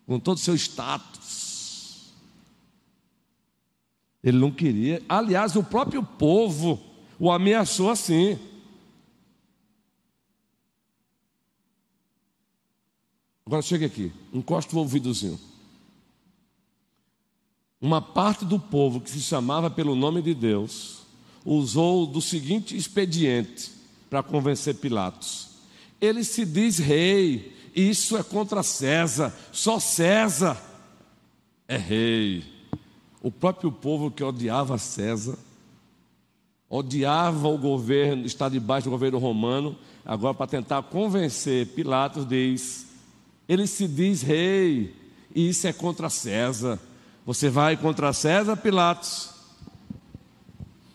com 0.05 0.19
todo 0.19 0.37
o 0.37 0.39
seu 0.39 0.53
status. 0.53 2.13
Ele 4.23 4.37
não 4.37 4.51
queria, 4.51 5.01
aliás, 5.09 5.55
o 5.55 5.63
próprio 5.63 6.03
povo 6.03 6.79
o 7.17 7.31
ameaçou 7.31 7.89
assim. 7.89 8.37
Agora 13.53 13.61
chega 13.61 13.85
aqui, 13.85 14.11
encosta 14.33 14.75
o 14.75 14.79
ouvidozinho. 14.79 15.39
Uma 17.79 18.01
parte 18.01 18.43
do 18.45 18.59
povo 18.59 18.99
que 18.99 19.11
se 19.11 19.19
chamava 19.19 19.69
pelo 19.69 19.93
nome 19.95 20.23
de 20.23 20.33
Deus 20.33 21.03
usou 21.45 22.07
do 22.07 22.19
seguinte 22.19 22.75
expediente 22.75 23.69
para 24.09 24.23
convencer 24.23 24.73
Pilatos: 24.77 25.49
ele 26.01 26.23
se 26.23 26.47
diz 26.47 26.79
rei, 26.79 27.55
isso 27.75 28.17
é 28.17 28.23
contra 28.23 28.63
César, 28.63 29.31
só 29.51 29.79
César 29.79 30.59
é 31.67 31.77
rei. 31.77 32.43
O 33.21 33.29
próprio 33.29 33.71
povo 33.71 34.09
que 34.09 34.23
odiava 34.23 34.79
César, 34.79 35.37
odiava 36.67 37.49
o 37.49 37.57
governo, 37.59 38.25
está 38.25 38.49
debaixo 38.49 38.85
do 38.85 38.91
governo 38.91 39.19
romano, 39.19 39.77
agora 40.03 40.33
para 40.33 40.47
tentar 40.47 40.81
convencer 40.81 41.67
Pilatos, 41.67 42.27
diz: 42.27 42.92
ele 43.47 43.67
se 43.67 43.87
diz 43.87 44.21
rei, 44.21 44.95
e 45.33 45.49
isso 45.49 45.67
é 45.67 45.73
contra 45.73 46.09
César. 46.09 46.79
Você 47.25 47.49
vai 47.49 47.77
contra 47.77 48.13
César, 48.13 48.55
Pilatos. 48.57 49.29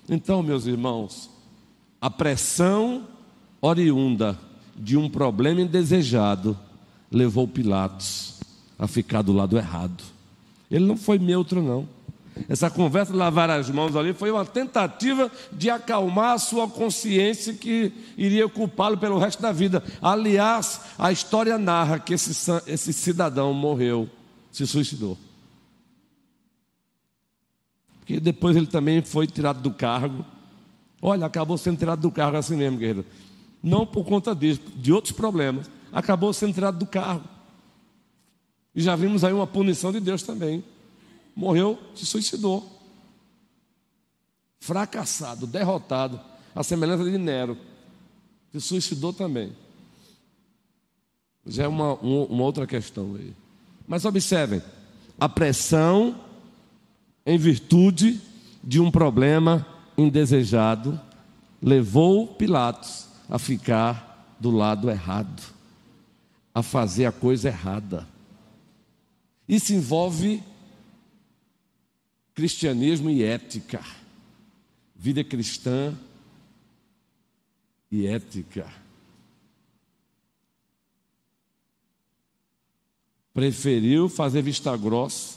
Então, 0.08 0.42
meus 0.42 0.66
irmãos, 0.66 1.28
a 2.00 2.08
pressão 2.08 3.06
oriunda 3.60 4.38
de 4.76 4.96
um 4.96 5.08
problema 5.08 5.60
indesejado 5.60 6.58
levou 7.10 7.48
Pilatos 7.48 8.40
a 8.78 8.86
ficar 8.86 9.22
do 9.22 9.32
lado 9.32 9.56
errado. 9.56 10.04
Ele 10.70 10.84
não 10.84 10.96
foi 10.96 11.18
neutro, 11.18 11.62
não. 11.62 11.88
Essa 12.48 12.70
conversa 12.70 13.12
de 13.12 13.18
lavar 13.18 13.48
as 13.50 13.70
mãos 13.70 13.96
ali 13.96 14.12
foi 14.12 14.30
uma 14.30 14.44
tentativa 14.44 15.30
de 15.50 15.70
acalmar 15.70 16.32
a 16.32 16.38
sua 16.38 16.68
consciência 16.68 17.54
que 17.54 17.92
iria 18.16 18.48
culpá-lo 18.48 18.98
pelo 18.98 19.18
resto 19.18 19.40
da 19.40 19.52
vida. 19.52 19.82
Aliás, 20.02 20.80
a 20.98 21.10
história 21.10 21.56
narra 21.56 21.98
que 21.98 22.14
esse, 22.14 22.30
esse 22.66 22.92
cidadão 22.92 23.52
morreu, 23.54 24.08
se 24.52 24.66
suicidou. 24.66 25.16
que 28.08 28.18
depois 28.18 28.56
ele 28.56 28.66
também 28.66 29.02
foi 29.02 29.26
tirado 29.26 29.60
do 29.60 29.70
cargo. 29.70 30.24
Olha, 31.02 31.26
acabou 31.26 31.58
sendo 31.58 31.76
tirado 31.76 32.00
do 32.00 32.10
cargo 32.10 32.38
assim 32.38 32.56
mesmo, 32.56 32.78
guerreiro. 32.78 33.04
Não 33.62 33.84
por 33.84 34.02
conta 34.06 34.34
disso, 34.34 34.62
de 34.76 34.90
outros 34.90 35.12
problemas. 35.12 35.70
Acabou 35.92 36.32
sendo 36.32 36.54
tirado 36.54 36.78
do 36.78 36.86
cargo. 36.86 37.28
E 38.74 38.80
já 38.80 38.96
vimos 38.96 39.24
aí 39.24 39.32
uma 39.34 39.46
punição 39.46 39.92
de 39.92 40.00
Deus 40.00 40.22
também. 40.22 40.64
Morreu, 41.38 41.78
se 41.94 42.04
suicidou. 42.04 42.68
Fracassado, 44.58 45.46
derrotado, 45.46 46.20
a 46.52 46.64
semelhança 46.64 47.04
de 47.04 47.16
Nero. 47.16 47.56
Se 48.50 48.60
suicidou 48.60 49.12
também. 49.12 49.52
Já 51.46 51.62
é 51.62 51.68
uma, 51.68 51.94
uma 51.94 52.42
outra 52.42 52.66
questão 52.66 53.14
aí. 53.14 53.32
Mas 53.86 54.04
observem, 54.04 54.60
a 55.16 55.28
pressão 55.28 56.20
em 57.24 57.38
virtude 57.38 58.20
de 58.64 58.80
um 58.80 58.90
problema 58.90 59.64
indesejado 59.96 61.00
levou 61.62 62.26
Pilatos 62.26 63.06
a 63.30 63.38
ficar 63.38 64.34
do 64.40 64.50
lado 64.50 64.90
errado, 64.90 65.40
a 66.52 66.64
fazer 66.64 67.06
a 67.06 67.12
coisa 67.12 67.46
errada. 67.46 68.08
Isso 69.48 69.72
envolve 69.72 70.42
cristianismo 72.38 73.10
e 73.10 73.24
ética, 73.24 73.84
vida 74.94 75.24
cristã 75.24 75.92
e 77.90 78.06
ética. 78.06 78.72
Preferiu 83.34 84.08
fazer 84.08 84.40
vista 84.42 84.76
grossa, 84.76 85.36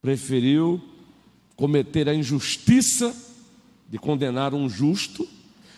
preferiu 0.00 0.82
cometer 1.54 2.08
a 2.08 2.14
injustiça 2.14 3.14
de 3.90 3.98
condenar 3.98 4.54
um 4.54 4.70
justo. 4.70 5.28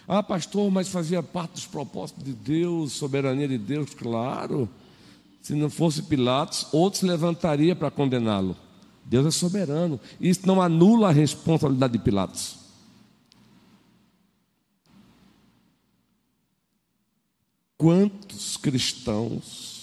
Ah, 0.06 0.22
pastor, 0.22 0.70
mas 0.70 0.86
fazia 0.88 1.20
parte 1.20 1.54
dos 1.54 1.66
propósitos 1.66 2.22
de 2.22 2.32
Deus, 2.32 2.92
soberania 2.92 3.48
de 3.48 3.58
Deus, 3.58 3.92
claro. 3.92 4.68
Se 5.42 5.52
não 5.52 5.68
fosse 5.68 6.04
Pilatos, 6.04 6.68
outros 6.70 7.02
levantaria 7.02 7.74
para 7.74 7.90
condená-lo. 7.90 8.56
Deus 9.08 9.26
é 9.26 9.30
soberano. 9.30 9.98
Isso 10.20 10.46
não 10.46 10.60
anula 10.60 11.08
a 11.08 11.12
responsabilidade 11.12 11.94
de 11.94 11.98
Pilatos. 11.98 12.58
Quantos 17.76 18.56
cristãos 18.56 19.78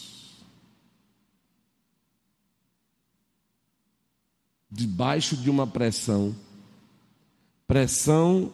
debaixo 4.69 5.37
de 5.37 5.49
uma 5.49 5.65
pressão, 5.65 6.35
pressão 7.65 8.51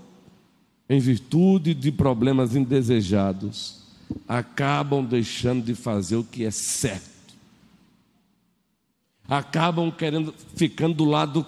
em 0.87 0.99
virtude 0.99 1.73
de 1.73 1.91
problemas 1.91 2.55
indesejados, 2.55 3.81
acabam 4.27 5.03
deixando 5.03 5.65
de 5.65 5.73
fazer 5.73 6.17
o 6.17 6.23
que 6.23 6.45
é 6.45 6.51
certo. 6.51 7.09
Acabam 9.31 9.91
querendo 9.91 10.33
ficando 10.55 10.93
do 10.93 11.05
lado 11.05 11.45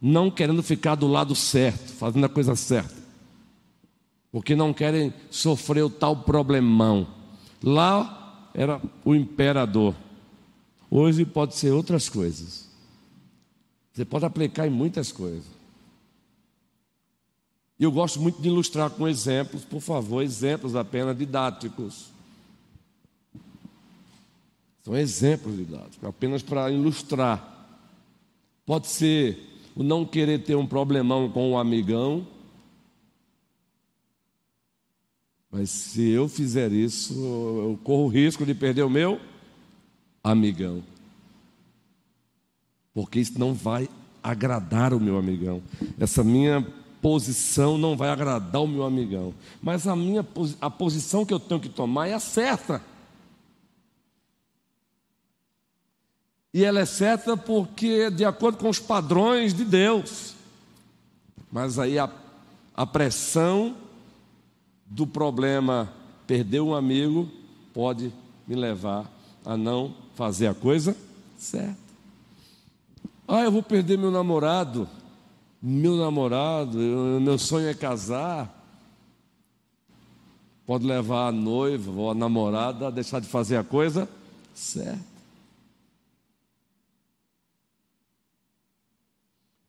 não 0.00 0.30
querendo 0.30 0.62
ficar 0.62 0.96
do 0.96 1.06
lado 1.06 1.34
certo, 1.36 1.92
fazendo 1.92 2.26
a 2.26 2.28
coisa 2.28 2.56
certa 2.56 3.02
porque 4.32 4.56
não 4.56 4.72
querem 4.72 5.12
sofrer 5.30 5.84
o 5.84 5.90
tal 5.90 6.16
problemão. 6.16 7.06
Lá 7.62 8.48
era 8.54 8.80
o 9.04 9.14
imperador, 9.14 9.94
hoje 10.90 11.24
pode 11.26 11.54
ser 11.54 11.70
outras 11.70 12.08
coisas. 12.08 12.66
Você 13.92 14.06
pode 14.06 14.24
aplicar 14.24 14.66
em 14.66 14.70
muitas 14.70 15.12
coisas. 15.12 15.44
E 17.78 17.84
eu 17.84 17.92
gosto 17.92 18.18
muito 18.20 18.40
de 18.40 18.48
ilustrar 18.48 18.88
com 18.88 19.06
exemplos, 19.06 19.64
por 19.64 19.80
favor, 19.80 20.22
exemplos 20.22 20.74
apenas 20.74 21.16
didáticos. 21.16 22.10
São 24.82 24.96
exemplos 24.96 25.56
didáticos, 25.56 26.04
apenas 26.04 26.42
para 26.42 26.70
ilustrar. 26.70 27.66
Pode 28.66 28.88
ser 28.88 29.38
o 29.74 29.82
não 29.82 30.04
querer 30.04 30.42
ter 30.42 30.56
um 30.56 30.66
problemão 30.66 31.30
com 31.30 31.50
o 31.50 31.52
um 31.52 31.58
amigão, 31.58 32.26
Mas 35.52 35.68
se 35.68 36.08
eu 36.08 36.30
fizer 36.30 36.72
isso, 36.72 37.12
eu 37.12 37.78
corro 37.84 38.04
o 38.04 38.08
risco 38.08 38.46
de 38.46 38.54
perder 38.54 38.84
o 38.84 38.88
meu 38.88 39.20
amigão. 40.24 40.82
Porque 42.94 43.20
isso 43.20 43.38
não 43.38 43.52
vai 43.52 43.86
agradar 44.22 44.94
o 44.94 45.00
meu 45.00 45.18
amigão. 45.18 45.62
Essa 46.00 46.24
minha 46.24 46.66
posição 47.02 47.76
não 47.76 47.98
vai 47.98 48.08
agradar 48.08 48.62
o 48.62 48.66
meu 48.66 48.82
amigão. 48.82 49.34
Mas 49.62 49.86
a 49.86 49.94
minha 49.94 50.26
a 50.58 50.70
posição 50.70 51.26
que 51.26 51.34
eu 51.34 51.40
tenho 51.40 51.60
que 51.60 51.68
tomar 51.68 52.08
é 52.08 52.14
a 52.14 52.20
certa. 52.20 52.82
E 56.54 56.64
ela 56.64 56.80
é 56.80 56.84
certa 56.84 57.36
porque 57.36 58.10
de 58.10 58.24
acordo 58.24 58.58
com 58.58 58.68
os 58.68 58.78
padrões 58.78 59.54
de 59.54 59.64
Deus. 59.64 60.34
Mas 61.50 61.78
aí 61.78 61.98
a, 61.98 62.10
a 62.74 62.86
pressão 62.86 63.74
do 64.84 65.06
problema 65.06 65.92
perder 66.26 66.60
um 66.60 66.74
amigo 66.74 67.28
pode 67.72 68.12
me 68.46 68.54
levar 68.54 69.10
a 69.44 69.56
não 69.56 69.94
fazer 70.14 70.46
a 70.46 70.54
coisa 70.54 70.96
certa. 71.38 71.76
Ah, 73.26 73.40
eu 73.40 73.50
vou 73.50 73.62
perder 73.62 73.96
meu 73.96 74.10
namorado. 74.10 74.88
Meu 75.62 75.96
namorado, 75.96 76.80
eu, 76.80 77.20
meu 77.20 77.38
sonho 77.38 77.68
é 77.68 77.74
casar. 77.74 78.60
Pode 80.66 80.86
levar 80.86 81.28
a 81.28 81.32
noiva 81.32 81.90
ou 81.90 82.10
a 82.10 82.14
namorada 82.14 82.88
a 82.88 82.90
deixar 82.90 83.20
de 83.20 83.26
fazer 83.26 83.56
a 83.56 83.64
coisa 83.64 84.08
certa. 84.54 85.11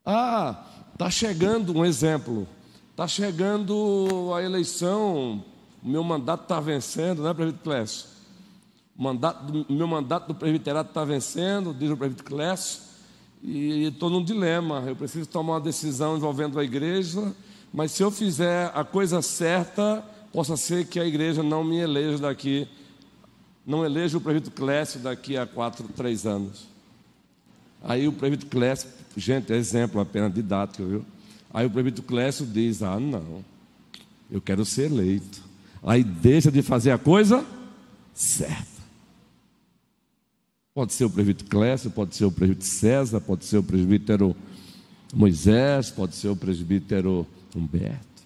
Ah, 0.04 0.64
está 0.92 1.10
chegando 1.10 1.76
um 1.76 1.84
exemplo. 1.84 2.46
Está 2.90 3.08
chegando 3.08 4.32
a 4.36 4.42
eleição, 4.42 5.42
o 5.82 5.88
meu 5.88 6.04
mandato 6.04 6.42
está 6.42 6.60
vencendo, 6.60 7.22
né, 7.22 7.34
prefeito 7.34 7.58
Clécio? 7.60 8.06
O 8.96 9.02
mandato, 9.02 9.66
meu 9.68 9.88
mandato 9.88 10.28
do 10.28 10.34
presbiterato 10.34 10.90
está 10.90 11.04
vencendo, 11.04 11.74
diz 11.74 11.90
o 11.90 11.96
prefeito 11.96 12.22
Clécio, 12.22 12.82
e 13.42 13.86
estou 13.86 14.08
num 14.08 14.22
dilema. 14.22 14.84
Eu 14.86 14.94
preciso 14.94 15.28
tomar 15.28 15.54
uma 15.54 15.60
decisão 15.60 16.16
envolvendo 16.16 16.60
a 16.60 16.64
igreja, 16.64 17.34
mas 17.72 17.90
se 17.90 18.02
eu 18.02 18.10
fizer 18.12 18.70
a 18.74 18.84
coisa 18.84 19.20
certa, 19.20 20.04
possa 20.32 20.56
ser 20.56 20.86
que 20.86 21.00
a 21.00 21.04
igreja 21.04 21.42
não 21.42 21.64
me 21.64 21.78
eleja 21.78 22.18
daqui, 22.18 22.68
não 23.66 23.84
eleja 23.84 24.18
o 24.18 24.20
prefeito 24.20 24.52
Clécio 24.52 25.00
daqui 25.00 25.36
a 25.36 25.46
quatro, 25.46 25.88
três 25.88 26.24
anos. 26.26 26.73
Aí 27.82 28.08
o 28.08 28.12
prefeito 28.12 28.46
Clécio, 28.46 28.88
gente, 29.16 29.52
é 29.52 29.56
exemplo 29.56 30.00
apenas 30.00 30.32
didático, 30.32 30.84
viu? 30.84 31.04
Aí 31.52 31.66
o 31.66 31.70
prefeito 31.70 32.02
Clécio 32.02 32.46
diz: 32.46 32.82
Ah, 32.82 32.98
não, 32.98 33.44
eu 34.30 34.40
quero 34.40 34.64
ser 34.64 34.90
eleito. 34.90 35.42
Aí 35.82 36.02
deixa 36.02 36.50
de 36.50 36.62
fazer 36.62 36.90
a 36.90 36.98
coisa 36.98 37.46
certa. 38.14 38.74
Pode 40.74 40.92
ser 40.92 41.04
o 41.04 41.10
prefeito 41.10 41.44
Clécio, 41.44 41.90
pode 41.90 42.16
ser 42.16 42.24
o 42.24 42.32
prefeito 42.32 42.64
César, 42.64 43.20
pode 43.20 43.44
ser 43.44 43.58
o 43.58 43.62
presbítero 43.62 44.34
Moisés, 45.14 45.90
pode 45.90 46.16
ser 46.16 46.28
o 46.28 46.36
presbítero 46.36 47.26
Humberto. 47.54 48.24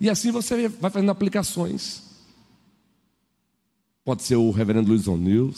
E 0.00 0.08
assim 0.08 0.30
você 0.30 0.68
vai 0.68 0.90
fazendo 0.90 1.10
aplicações. 1.10 2.02
Pode 4.04 4.22
ser 4.22 4.36
o 4.36 4.50
reverendo 4.50 4.88
Luiz 4.88 5.08
O'Neill, 5.08 5.52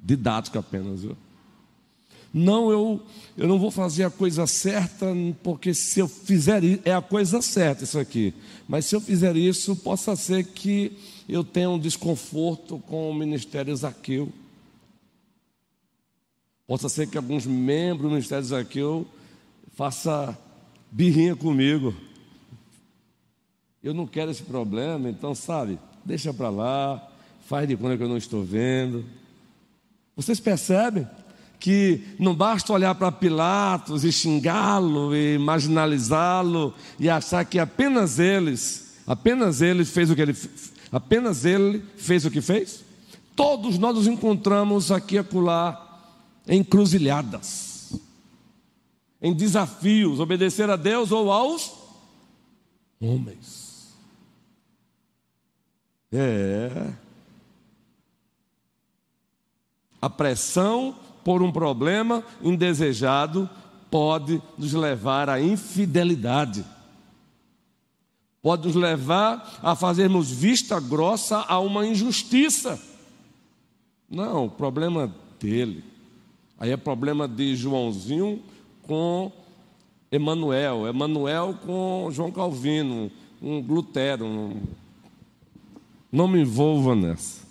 didático 0.00 0.58
apenas, 0.58 1.02
viu? 1.02 1.16
Não, 2.32 2.70
eu, 2.70 3.00
eu 3.36 3.48
não 3.48 3.58
vou 3.58 3.70
fazer 3.70 4.04
a 4.04 4.10
coisa 4.10 4.46
certa, 4.46 5.06
porque 5.42 5.72
se 5.72 6.00
eu 6.00 6.08
fizer 6.08 6.62
isso, 6.62 6.82
é 6.84 6.92
a 6.92 7.00
coisa 7.00 7.40
certa 7.40 7.84
isso 7.84 7.98
aqui. 7.98 8.34
Mas 8.68 8.84
se 8.84 8.94
eu 8.94 9.00
fizer 9.00 9.34
isso, 9.36 9.74
possa 9.76 10.14
ser 10.14 10.44
que 10.44 10.92
eu 11.28 11.42
tenha 11.42 11.70
um 11.70 11.78
desconforto 11.78 12.78
com 12.86 13.10
o 13.10 13.14
ministério 13.14 13.74
Zaqueu. 13.74 14.30
Possa 16.66 16.88
ser 16.88 17.08
que 17.08 17.16
alguns 17.16 17.46
membros 17.46 18.02
do 18.02 18.10
ministério 18.10 18.44
Zaqueu 18.44 19.06
faça 19.74 20.36
birrinha 20.90 21.34
comigo. 21.34 21.94
Eu 23.82 23.94
não 23.94 24.06
quero 24.06 24.30
esse 24.30 24.42
problema, 24.42 25.08
então, 25.08 25.34
sabe, 25.34 25.78
deixa 26.04 26.34
para 26.34 26.50
lá, 26.50 27.10
faz 27.46 27.66
de 27.66 27.76
conta 27.76 27.96
que 27.96 28.02
eu 28.02 28.08
não 28.08 28.18
estou 28.18 28.44
vendo. 28.44 29.04
Vocês 30.14 30.40
percebem? 30.40 31.06
Que 31.58 32.02
não 32.18 32.34
basta 32.34 32.72
olhar 32.72 32.94
para 32.94 33.10
Pilatos 33.10 34.04
e 34.04 34.12
xingá-lo 34.12 35.14
e 35.14 35.38
marginalizá-lo 35.38 36.72
e 36.98 37.08
achar 37.08 37.44
que 37.44 37.58
apenas 37.58 38.18
eles, 38.18 38.94
apenas 39.06 39.60
ele 39.60 39.84
fez 39.84 40.10
o 40.10 40.14
que 40.14 40.22
ele 40.22 40.36
apenas 40.90 41.44
ele 41.44 41.82
fez 41.96 42.24
o 42.24 42.30
que 42.30 42.40
fez. 42.40 42.84
Todos 43.34 43.78
nós 43.78 43.94
nos 43.94 44.06
encontramos 44.06 44.90
aqui 44.90 45.16
e 45.16 45.18
acolá 45.18 45.84
em 46.46 46.60
encruzilhadas. 46.60 47.66
em 49.20 49.34
desafios, 49.34 50.20
obedecer 50.20 50.70
a 50.70 50.76
Deus 50.76 51.10
ou 51.10 51.32
aos 51.32 51.72
homens. 53.00 53.96
É. 56.12 56.92
A 60.00 60.08
pressão 60.08 60.96
por 61.24 61.42
um 61.42 61.52
problema 61.52 62.22
indesejado 62.42 63.48
pode 63.90 64.42
nos 64.56 64.72
levar 64.72 65.28
à 65.28 65.40
infidelidade. 65.40 66.64
Pode 68.40 68.66
nos 68.66 68.76
levar 68.76 69.58
a 69.62 69.74
fazermos 69.74 70.30
vista 70.30 70.78
grossa 70.80 71.38
a 71.48 71.58
uma 71.58 71.86
injustiça. 71.86 72.80
Não, 74.08 74.46
o 74.46 74.50
problema 74.50 75.12
dele. 75.40 75.84
Aí 76.58 76.70
é 76.70 76.76
problema 76.76 77.28
de 77.28 77.54
Joãozinho 77.56 78.42
com 78.82 79.30
Emanuel, 80.10 80.86
Emanuel 80.86 81.54
com 81.64 82.08
João 82.10 82.30
Calvino, 82.30 83.10
um 83.42 83.60
Lutero. 83.60 84.24
Um... 84.24 84.60
Não 86.10 86.26
me 86.26 86.40
envolva 86.40 86.94
nessa. 86.94 87.47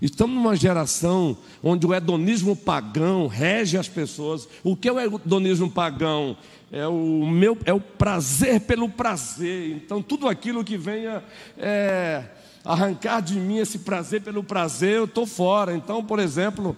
Estamos 0.00 0.36
numa 0.36 0.54
geração 0.54 1.36
onde 1.62 1.86
o 1.86 1.94
hedonismo 1.94 2.54
pagão 2.54 3.26
rege 3.26 3.78
as 3.78 3.88
pessoas. 3.88 4.48
O 4.62 4.76
que 4.76 4.88
é 4.88 4.92
o 4.92 5.00
hedonismo 5.00 5.70
pagão? 5.70 6.36
É 6.70 6.86
o 6.86 7.26
meu, 7.26 7.56
é 7.64 7.72
o 7.72 7.80
prazer 7.80 8.60
pelo 8.60 8.88
prazer. 8.88 9.76
Então 9.76 10.02
tudo 10.02 10.28
aquilo 10.28 10.64
que 10.64 10.76
venha 10.76 11.22
é, 11.56 12.24
arrancar 12.64 13.20
de 13.20 13.38
mim 13.38 13.58
esse 13.58 13.78
prazer 13.78 14.20
pelo 14.22 14.42
prazer, 14.42 14.96
eu 14.96 15.04
estou 15.04 15.26
fora. 15.26 15.74
Então, 15.74 16.04
por 16.04 16.18
exemplo, 16.18 16.76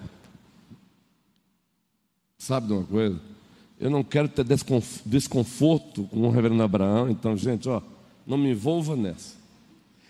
sabe 2.37 2.67
de 2.67 2.73
uma 2.75 2.85
coisa? 2.85 3.19
Eu 3.81 3.91
não 3.91 4.05
quero 4.05 4.29
ter 4.29 4.45
desconforto 5.07 6.05
com 6.05 6.27
o 6.27 6.31
reverendo 6.31 6.63
Abraão, 6.63 7.09
então, 7.09 7.37
gente, 7.37 7.69
ó, 7.69 7.81
não 8.27 8.37
me 8.37 8.51
envolva 8.51 8.97
nessa. 8.97 9.38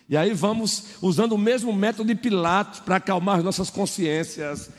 E 0.08 0.16
aí 0.16 0.32
vamos 0.32 0.84
usando 1.02 1.32
o 1.32 1.38
mesmo 1.38 1.72
método 1.72 2.08
de 2.08 2.14
Pilatos 2.14 2.80
para 2.80 2.96
acalmar 2.96 3.38
as 3.38 3.44
nossas 3.44 3.68
consciências. 3.68 4.70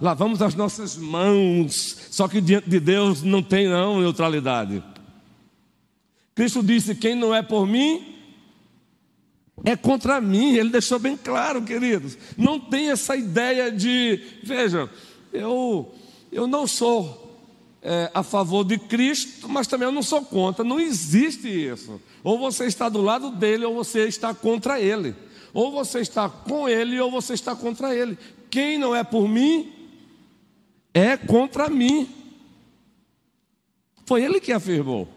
Lavamos 0.00 0.40
as 0.40 0.54
nossas 0.54 0.96
mãos, 0.96 1.96
só 2.10 2.26
que 2.26 2.40
diante 2.40 2.68
de 2.68 2.80
Deus 2.80 3.22
não 3.22 3.42
tem 3.42 3.68
não 3.68 4.00
neutralidade. 4.00 4.82
Cristo 6.34 6.62
disse: 6.62 6.94
quem 6.94 7.14
não 7.14 7.34
é 7.34 7.42
por 7.42 7.66
mim, 7.66 8.16
é 9.64 9.76
contra 9.76 10.20
mim. 10.20 10.54
Ele 10.54 10.70
deixou 10.70 10.98
bem 10.98 11.16
claro, 11.16 11.62
queridos. 11.62 12.16
Não 12.36 12.58
tem 12.58 12.90
essa 12.90 13.14
ideia 13.14 13.70
de, 13.70 14.20
veja, 14.42 14.90
eu, 15.32 15.94
eu 16.32 16.46
não 16.46 16.66
sou 16.66 17.38
é, 17.82 18.10
a 18.14 18.22
favor 18.22 18.64
de 18.64 18.78
Cristo, 18.78 19.48
mas 19.48 19.66
também 19.66 19.86
eu 19.86 19.92
não 19.92 20.02
sou 20.02 20.22
contra. 20.22 20.64
Não 20.64 20.80
existe 20.80 21.48
isso. 21.48 22.00
Ou 22.22 22.38
você 22.38 22.66
está 22.66 22.88
do 22.88 23.00
lado 23.00 23.30
dele, 23.30 23.64
ou 23.64 23.74
você 23.74 24.06
está 24.06 24.34
contra 24.34 24.80
ele. 24.80 25.14
Ou 25.52 25.72
você 25.72 26.00
está 26.00 26.28
com 26.28 26.68
ele, 26.68 26.98
ou 27.00 27.10
você 27.10 27.34
está 27.34 27.54
contra 27.54 27.94
ele. 27.94 28.16
Quem 28.50 28.78
não 28.78 28.94
é 28.94 29.02
por 29.02 29.28
mim, 29.28 29.72
é 30.94 31.16
contra 31.16 31.68
mim. 31.68 32.08
Foi 34.06 34.22
ele 34.22 34.40
que 34.40 34.52
afirmou. 34.52 35.08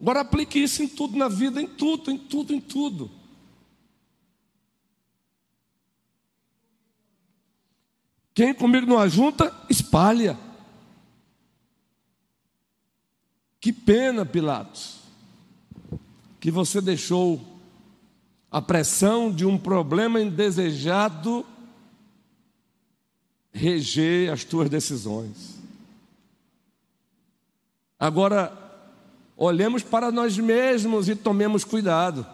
Agora 0.00 0.20
aplique 0.20 0.58
isso 0.58 0.82
em 0.82 0.88
tudo 0.88 1.16
na 1.16 1.28
vida, 1.28 1.62
em 1.62 1.66
tudo, 1.66 2.10
em 2.10 2.18
tudo, 2.18 2.52
em 2.52 2.60
tudo. 2.60 3.10
Quem 8.34 8.54
comigo 8.54 8.86
não 8.86 8.98
ajunta, 8.98 9.54
espalha. 9.68 10.38
Que 13.60 13.72
pena, 13.72 14.26
Pilatos, 14.26 15.01
que 16.42 16.50
você 16.50 16.80
deixou 16.80 17.40
a 18.50 18.60
pressão 18.60 19.30
de 19.30 19.46
um 19.46 19.56
problema 19.56 20.20
indesejado 20.20 21.46
reger 23.52 24.32
as 24.32 24.42
tuas 24.42 24.68
decisões. 24.68 25.56
Agora, 27.96 28.52
olhemos 29.36 29.84
para 29.84 30.10
nós 30.10 30.36
mesmos 30.36 31.08
e 31.08 31.14
tomemos 31.14 31.62
cuidado. 31.62 32.26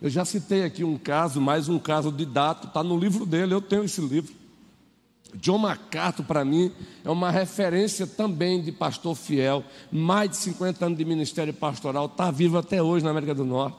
Eu 0.00 0.08
já 0.08 0.24
citei 0.24 0.64
aqui 0.64 0.84
um 0.84 0.96
caso, 0.96 1.38
mais 1.38 1.68
um 1.68 1.78
caso 1.78 2.10
didático, 2.10 2.68
está 2.68 2.82
no 2.82 2.98
livro 2.98 3.26
dele, 3.26 3.52
eu 3.52 3.60
tenho 3.60 3.84
esse 3.84 4.00
livro. 4.00 4.34
John 5.34 5.58
MacArthur, 5.58 6.24
para 6.24 6.44
mim, 6.44 6.72
é 7.04 7.10
uma 7.10 7.30
referência 7.30 8.06
também 8.06 8.62
de 8.62 8.72
pastor 8.72 9.14
fiel, 9.14 9.64
mais 9.90 10.30
de 10.30 10.36
50 10.36 10.86
anos 10.86 10.98
de 10.98 11.04
ministério 11.04 11.52
pastoral, 11.52 12.06
está 12.06 12.30
vivo 12.30 12.58
até 12.58 12.82
hoje 12.82 13.04
na 13.04 13.10
América 13.10 13.34
do 13.34 13.44
Norte. 13.44 13.76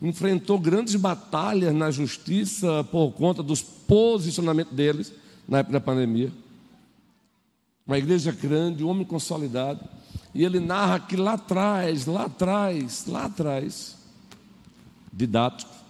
Enfrentou 0.00 0.58
grandes 0.58 0.94
batalhas 0.96 1.74
na 1.74 1.90
justiça 1.90 2.84
por 2.84 3.12
conta 3.12 3.42
dos 3.42 3.62
posicionamentos 3.62 4.72
deles 4.72 5.12
na 5.48 5.58
época 5.58 5.74
da 5.74 5.80
pandemia. 5.80 6.32
Uma 7.86 7.98
igreja 7.98 8.32
grande, 8.32 8.82
um 8.82 8.88
homem 8.88 9.04
consolidado. 9.04 9.80
E 10.34 10.44
ele 10.44 10.58
narra 10.58 10.98
que 10.98 11.16
lá 11.16 11.34
atrás, 11.34 12.06
lá 12.06 12.24
atrás, 12.24 13.04
lá 13.06 13.26
atrás, 13.26 13.96
didático, 15.12 15.83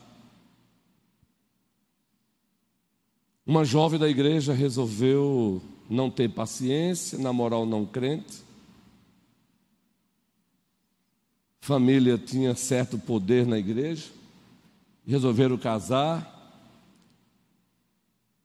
Uma 3.46 3.64
jovem 3.64 3.98
da 3.98 4.09
igreja 4.09 4.54
resolveu 4.54 5.61
não 5.88 6.11
ter 6.11 6.30
paciência, 6.30 7.18
namorar 7.18 7.61
um 7.61 7.66
não 7.66 7.85
crente. 7.85 8.42
Família 11.61 12.16
tinha 12.16 12.54
certo 12.54 12.98
poder 12.98 13.46
na 13.46 13.59
igreja. 13.59 14.11
Resolveram 15.07 15.59
casar. 15.59 16.30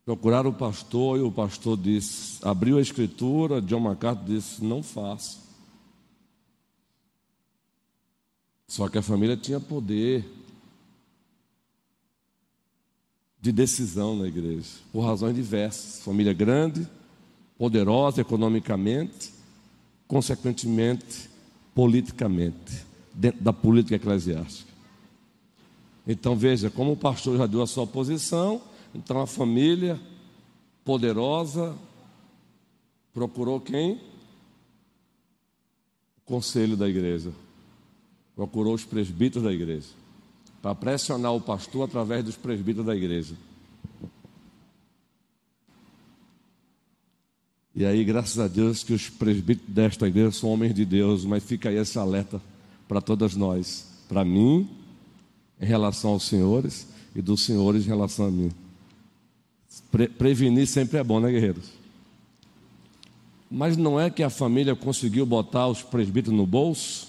Procuraram 0.04 0.50
o 0.50 0.54
pastor 0.54 1.20
e 1.20 1.22
o 1.22 1.32
pastor 1.32 1.78
disse, 1.78 2.40
abriu 2.42 2.78
a 2.80 2.82
escritura, 2.82 3.62
John 3.62 3.82
MacArthur 3.82 4.26
disse, 4.26 4.64
não 4.64 4.82
faço. 4.82 5.40
Só 8.68 8.90
que 8.90 8.98
a 8.98 9.04
família 9.04 9.38
tinha 9.38 9.60
poder 9.60 10.26
de 13.42 13.52
decisão 13.52 14.16
na 14.18 14.28
igreja, 14.28 14.68
por 14.92 15.02
razões 15.02 15.36
diversas. 15.36 16.04
Família 16.04 16.34
grande, 16.34 16.88
poderosa 17.58 18.22
economicamente, 18.22 19.34
consequentemente, 20.08 21.30
politicamente, 21.74 22.86
dentro 23.14 23.42
da 23.42 23.54
política 23.54 23.96
eclesiástica. 23.96 24.70
Então 26.06 26.36
veja, 26.36 26.70
como 26.70 26.94
o 26.94 26.98
pastor 26.98 27.38
já 27.38 27.46
deu 27.46 27.62
a 27.62 27.68
sua 27.68 27.88
posição, 27.88 28.62
então 28.94 29.22
a 29.22 29.28
família 29.28 30.00
poderosa 30.84 31.76
procurou 33.14 33.60
quem? 33.62 33.94
O 36.18 36.22
conselho 36.26 36.76
da 36.76 36.90
igreja. 36.90 37.32
Procurou 38.36 38.74
os 38.74 38.84
presbíteros 38.84 39.44
da 39.44 39.54
igreja 39.54 40.00
para 40.62 40.76
pressionar 40.76 41.34
o 41.34 41.42
pastor 41.42 41.88
através 41.88 42.24
dos 42.24 42.36
presbíteros 42.36 42.86
da 42.86 42.96
igreja. 42.96 43.36
E 47.76 47.86
aí, 47.86 48.04
graças 48.04 48.38
a 48.40 48.48
Deus, 48.48 48.84
que 48.84 48.94
os 48.94 49.10
presbíteros 49.10 49.74
desta 49.74 50.08
igreja 50.08 50.32
são 50.32 50.50
homens 50.50 50.74
de 50.74 50.84
Deus, 50.84 51.24
mas 51.24 51.44
fica 51.44 51.70
aí 51.70 51.78
esse 51.78 51.98
alerta 51.98 52.42
para 52.88 53.00
todas 53.00 53.36
nós, 53.36 53.86
para 54.08 54.26
mim, 54.26 54.70
em 55.62 55.66
relação 55.66 56.12
aos 56.12 56.24
senhores, 56.24 56.88
e 57.16 57.22
dos 57.22 57.46
senhores 57.46 57.86
em 57.86 57.88
relação 57.88 58.26
a 58.28 58.32
mim. 58.32 58.52
Pre 59.92 60.08
prevenir 60.08 60.68
sempre 60.68 60.98
é 60.98 61.04
bom, 61.04 61.20
né, 61.20 61.32
guerreiros? 61.32 61.70
Mas 63.50 63.76
não 63.76 64.00
é 64.00 64.10
que 64.10 64.24
a 64.24 64.30
família 64.30 64.76
conseguiu 64.76 65.26
botar 65.26 65.68
os 65.68 65.82
presbíteros 65.82 66.38
no 66.38 66.46
bolso? 66.46 67.09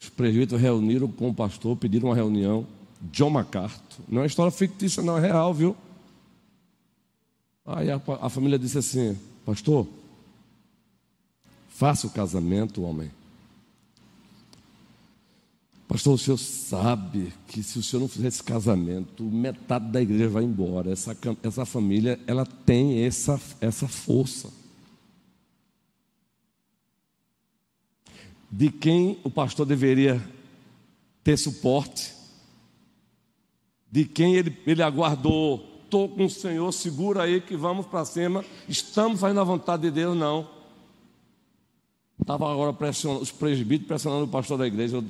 Os 0.00 0.08
presbíteros 0.08 0.60
reuniram 0.60 1.08
com 1.08 1.30
o 1.30 1.34
pastor, 1.34 1.76
pediram 1.76 2.08
uma 2.08 2.14
reunião. 2.14 2.66
John 3.12 3.30
MacArthur. 3.30 4.04
Não 4.08 4.22
é 4.22 4.26
história 4.26 4.50
fictícia, 4.50 5.02
não, 5.02 5.18
é 5.18 5.20
real, 5.20 5.52
viu? 5.52 5.76
Aí 7.64 7.90
a, 7.90 8.00
a 8.20 8.28
família 8.28 8.58
disse 8.58 8.78
assim: 8.78 9.18
Pastor, 9.44 9.86
faça 11.68 12.06
o 12.06 12.10
casamento, 12.10 12.82
homem. 12.82 13.10
Pastor, 15.88 16.14
o 16.14 16.18
senhor 16.18 16.36
sabe 16.36 17.32
que 17.46 17.62
se 17.62 17.78
o 17.78 17.82
senhor 17.82 18.00
não 18.00 18.08
fizer 18.08 18.28
esse 18.28 18.42
casamento, 18.42 19.22
metade 19.22 19.88
da 19.88 20.02
igreja 20.02 20.28
vai 20.28 20.42
embora. 20.42 20.90
Essa, 20.90 21.16
essa 21.42 21.64
família, 21.64 22.18
ela 22.26 22.44
tem 22.44 23.04
essa, 23.04 23.40
essa 23.60 23.86
força. 23.86 24.50
De 28.56 28.70
quem 28.70 29.18
o 29.22 29.28
pastor 29.28 29.66
deveria 29.66 30.18
ter 31.22 31.36
suporte, 31.36 32.14
de 33.92 34.06
quem 34.06 34.34
ele, 34.34 34.56
ele 34.66 34.82
aguardou 34.82 35.76
estou 35.84 36.08
com 36.08 36.24
o 36.24 36.30
Senhor, 36.30 36.72
segura 36.72 37.24
aí 37.24 37.38
que 37.38 37.54
vamos 37.54 37.84
para 37.84 38.04
cima, 38.06 38.42
estamos 38.66 39.20
fazendo 39.20 39.40
a 39.40 39.44
vontade 39.44 39.82
de 39.82 39.90
Deus, 39.90 40.16
não. 40.16 40.48
Estava 42.18 42.50
agora 42.50 42.72
pressionando, 42.72 43.22
os 43.22 43.30
presbíteros 43.30 43.88
pressionando 43.88 44.24
o 44.24 44.28
pastor 44.28 44.56
da 44.56 44.66
igreja. 44.66 45.04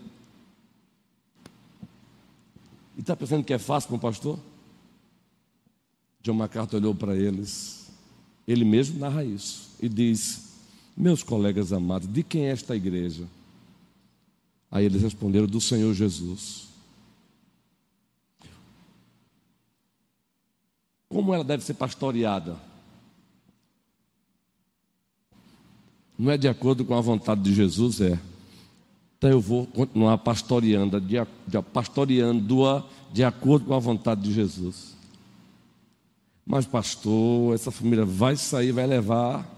E 2.97 3.01
está 3.01 3.15
pensando 3.15 3.45
que 3.45 3.55
é 3.55 3.59
fácil 3.59 3.89
para 3.89 3.97
um 3.97 4.01
pastor? 4.01 4.41
John 6.21 6.35
MacArthur 6.35 6.79
olhou 6.79 6.97
para 6.97 7.15
eles, 7.15 7.89
ele 8.47 8.65
mesmo 8.65 8.99
narra 8.99 9.25
isso, 9.25 9.71
e 9.81 9.89
diz: 9.89 10.57
Meus 10.97 11.23
colegas 11.23 11.73
amados, 11.73 12.13
de 12.13 12.25
quem 12.25 12.47
é 12.49 12.51
esta 12.51 12.75
igreja? 12.75 13.36
Aí 14.71 14.85
eles 14.85 15.03
responderam: 15.03 15.47
Do 15.47 15.61
Senhor 15.61 15.93
Jesus. 15.95 16.67
Como 21.09 21.33
ela 21.33 21.45
deve 21.45 21.65
ser 21.65 21.75
pastoreada? 21.75 22.57
Não 26.19 26.31
é 26.31 26.39
de 26.39 26.49
acordo 26.49 26.85
com 26.85 26.95
a 26.95 27.01
vontade 27.01 27.43
de 27.43 27.55
Jesus, 27.55 28.01
é. 28.01 28.19
Então 29.19 29.31
eu 29.31 29.41
vou 29.41 29.67
continuar 29.67 30.19
pastoreando, 30.19 31.01
de, 31.01 31.17
de, 31.47 31.63
pastoreando-a 31.73 32.85
de 33.13 33.25
acordo 33.25 33.67
com 33.67 33.75
a 33.75 33.79
vontade 33.79 34.23
de 34.23 34.33
Jesus. 34.33 34.95
Mas, 36.45 36.67
pastor, 36.67 37.55
essa 37.55 37.71
família 37.71 38.05
vai 38.05 38.37
sair, 38.37 38.73
vai 38.73 38.87
levar. 38.87 39.53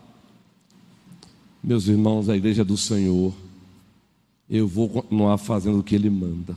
Meus 1.63 1.87
irmãos, 1.87 2.29
a 2.29 2.37
igreja 2.37 2.65
do 2.65 2.77
Senhor. 2.77 3.35
Eu 4.49 4.67
vou 4.67 4.89
continuar 4.89 5.37
fazendo 5.39 5.79
o 5.79 5.83
que 5.83 5.95
Ele 5.95 6.09
manda. 6.09 6.57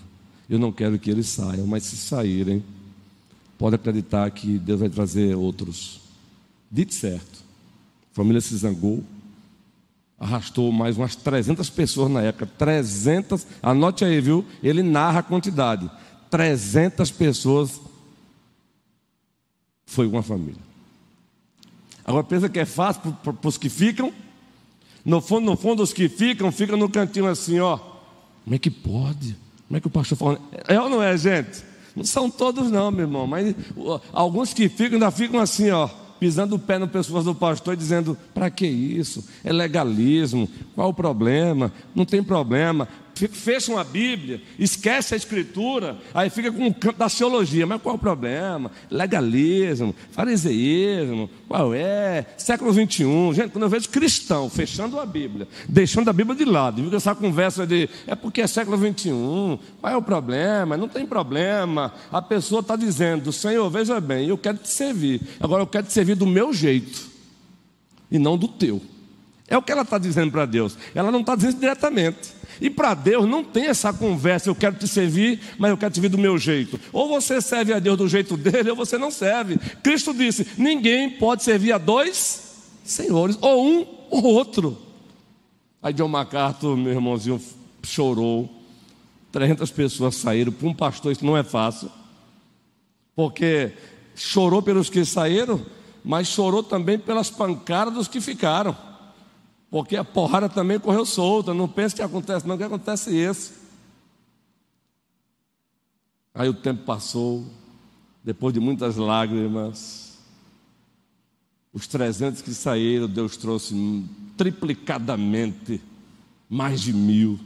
Eu 0.50 0.60
não 0.60 0.72
quero 0.72 1.00
que 1.00 1.10
eles 1.10 1.28
saiam, 1.28 1.66
mas 1.66 1.84
se 1.84 1.96
saírem, 1.96 2.62
pode 3.58 3.76
acreditar 3.76 4.30
que 4.32 4.58
Deus 4.58 4.82
vai 4.82 4.90
trazer 4.90 5.34
outros. 5.34 6.02
Dito 6.70 6.94
certo. 6.94 7.44
A 8.12 8.16
família 8.16 8.42
se 8.42 8.58
zangou, 8.58 9.02
arrastou 10.20 10.70
mais 10.72 10.98
umas 10.98 11.16
300 11.16 11.70
pessoas 11.70 12.12
na 12.12 12.22
época. 12.22 12.46
300, 12.46 13.48
anote 13.64 14.04
aí, 14.04 14.20
viu? 14.20 14.46
Ele 14.62 14.84
narra 14.84 15.20
a 15.20 15.24
quantidade. 15.24 15.90
300 16.30 17.10
pessoas 17.12 17.80
foi 19.86 20.06
uma 20.06 20.22
família. 20.22 20.62
Agora 22.04 22.24
pensa 22.24 22.50
que 22.50 22.60
é 22.60 22.66
fácil 22.66 23.14
para 23.24 23.48
os 23.48 23.58
que 23.58 23.70
ficam? 23.70 24.12
No 25.04 25.22
fundo, 25.22 25.46
no 25.46 25.58
fundo, 25.58 25.82
os 25.84 25.94
que 25.94 26.08
ficam, 26.08 26.52
ficam 26.52 26.78
no 26.78 26.90
cantinho 26.90 27.28
assim, 27.28 27.60
ó. 27.60 27.78
Como 28.44 28.56
é 28.56 28.60
que 28.60 28.70
pode? 28.70 29.36
Como 29.68 29.78
é 29.78 29.82
que 29.82 29.88
o 29.88 29.92
pastor 29.92 30.18
fala? 30.18 30.42
É 30.68 30.80
ou 30.80 30.90
não 30.90 31.02
é, 31.02 31.18
gente? 31.18 31.64
Não 31.96 32.04
são 32.04 32.30
todos, 32.30 32.72
não, 32.72 32.92
meu 32.92 33.02
irmão. 33.02 33.28
Mas 33.28 33.56
alguns 34.14 34.54
que 34.54 34.70
ficam, 34.70 34.94
ainda 34.94 35.12
ficam 35.12 35.40
assim, 35.40 35.70
ó 35.72 35.90
pisando 36.22 36.56
o 36.56 36.60
pé 36.60 36.78
no 36.78 36.88
pescoço 36.88 37.26
do 37.26 37.34
pastor 37.34 37.74
e 37.74 37.78
dizendo: 37.78 38.16
para 38.32 38.52
que 38.52 38.68
isso? 38.68 39.28
É 39.44 39.52
legalismo, 39.52 40.48
qual 40.76 40.90
o 40.90 40.94
problema? 40.94 41.74
Não 41.96 42.06
tem 42.06 42.22
problema 42.22 42.88
fecham 43.16 43.78
a 43.78 43.84
Bíblia, 43.84 44.42
esquece 44.58 45.14
a 45.14 45.18
Escritura, 45.18 45.98
aí 46.14 46.30
fica 46.30 46.52
com 46.52 46.68
o 46.68 46.74
campo 46.74 46.98
da 46.98 47.10
teologia. 47.10 47.66
Mas 47.66 47.82
qual 47.82 47.96
é 47.96 47.98
o 47.98 48.00
problema? 48.00 48.72
Legalismo, 48.90 49.96
fariseísmo, 50.12 51.30
qual 51.48 51.74
é? 51.74 52.26
Século 52.38 52.72
21. 52.72 53.34
Gente, 53.34 53.52
quando 53.52 53.64
eu 53.64 53.70
vejo 53.70 53.90
cristão 53.90 54.50
fechando 54.50 55.00
a 55.00 55.06
Bíblia, 55.06 55.48
deixando 55.68 56.10
a 56.10 56.14
Bíblia 56.14 56.36
de 56.36 56.46
lado, 56.46 56.84
fica 56.84 56.98
essa 56.98 57.16
conversa 57.16 57.66
de 57.66 57.90
é 58.08 58.16
porque 58.16 58.42
é 58.42 58.48
século 58.48 58.78
21, 58.78 59.60
qual 59.80 59.94
é 59.94 59.98
o 59.98 60.02
problema? 60.02 60.78
Não 60.78 60.88
tem 60.88 61.06
problema. 61.06 61.94
A 62.12 62.22
pessoa 62.22 62.62
está 62.62 62.76
dizendo: 62.76 63.32
Senhor, 63.32 63.70
veja 63.70 64.00
bem, 64.00 64.28
eu 64.28 64.38
quero 64.38 64.58
te 64.58 64.70
servir, 64.70 65.22
agora 65.40 65.62
eu 65.62 65.68
quero 65.68 65.88
te 65.88 65.94
servir 65.94 66.16
do 66.16 66.26
meu 66.26 66.54
jeito 66.54 67.10
e 68.12 68.20
não 68.20 68.38
do 68.38 68.48
teu. 68.48 68.82
É 69.52 69.58
o 69.58 69.62
que 69.62 69.70
ela 69.70 69.82
está 69.82 69.98
dizendo 69.98 70.32
para 70.32 70.46
Deus. 70.46 70.78
Ela 70.96 71.12
não 71.12 71.20
está 71.20 71.36
dizendo 71.36 71.60
diretamente. 71.60 72.34
E 72.62 72.70
para 72.70 72.94
Deus 72.94 73.28
não 73.28 73.44
tem 73.44 73.66
essa 73.66 73.92
conversa, 73.92 74.50
eu 74.50 74.56
quero 74.56 74.78
te 74.78 74.88
servir, 74.88 75.42
mas 75.60 75.72
eu 75.72 75.78
quero 75.78 75.92
te 75.92 75.96
servir 75.96 76.08
do 76.08 76.18
meu 76.18 76.38
jeito. 76.38 76.80
Ou 76.94 77.10
você 77.10 77.42
serve 77.42 77.74
a 77.74 77.80
Deus 77.80 77.98
do 77.98 78.08
jeito 78.08 78.38
dele, 78.38 78.70
ou 78.70 78.78
você 78.78 78.98
não 78.98 79.12
serve. 79.12 79.58
Cristo 79.84 80.14
disse: 80.14 80.48
ninguém 80.58 81.10
pode 81.10 81.44
servir 81.44 81.74
a 81.74 81.78
dois 81.78 82.70
senhores, 82.86 83.38
ou 83.42 83.68
um 83.68 83.86
ou 84.10 84.24
outro. 84.24 84.78
Aí 85.84 85.92
John 85.92 86.08
MacArthur, 86.08 86.78
meu 86.78 86.94
irmãozinho, 86.94 87.42
chorou. 87.84 88.50
300 89.34 89.70
pessoas 89.72 90.16
saíram. 90.16 90.54
Para 90.54 90.68
um 90.70 90.74
pastor 90.74 91.12
isso 91.12 91.26
não 91.26 91.36
é 91.36 91.44
fácil. 91.44 91.92
Porque 93.14 93.74
chorou 94.16 94.62
pelos 94.62 94.90
que 94.90 95.04
saíram, 95.04 95.66
mas 96.06 96.30
chorou 96.30 96.64
também 96.64 96.98
pelas 96.98 97.30
pancadas 97.30 97.94
dos 97.94 98.08
que 98.08 98.22
ficaram. 98.22 98.91
Porque 99.72 99.96
a 99.96 100.04
porrada 100.04 100.50
também 100.50 100.78
correu 100.78 101.06
solta. 101.06 101.54
Não 101.54 101.68
pense 101.68 101.96
que 101.96 102.02
acontece, 102.02 102.46
não, 102.46 102.58
que 102.58 102.64
acontece 102.64 103.10
isso. 103.10 103.54
Aí 106.36 106.50
o 106.50 106.54
tempo 106.54 106.84
passou, 106.84 107.46
depois 108.22 108.54
de 108.54 108.60
muitas 108.60 108.98
lágrimas, 108.98 110.18
os 111.74 111.88
300 111.88 112.42
que 112.42 112.54
saíram, 112.54 113.08
Deus 113.08 113.38
trouxe 113.38 114.04
triplicadamente 114.36 115.82
mais 116.50 116.82
de 116.82 116.92
mil. 116.92 117.40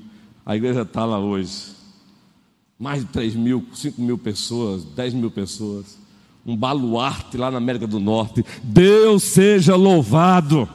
A 0.44 0.56
igreja 0.56 0.82
está 0.82 1.06
lá 1.06 1.20
hoje. 1.20 1.76
Mais 2.78 3.02
de 3.02 3.08
3 3.08 3.36
mil, 3.36 3.66
5 3.72 4.02
mil 4.02 4.18
pessoas, 4.18 4.84
10 4.84 5.14
mil 5.14 5.30
pessoas. 5.30 5.98
Um 6.44 6.58
baluarte 6.58 7.38
lá 7.38 7.52
na 7.52 7.58
América 7.58 7.86
do 7.86 8.00
Norte. 8.00 8.44
Deus 8.64 9.24
seja 9.24 9.76
louvado. 9.76 10.68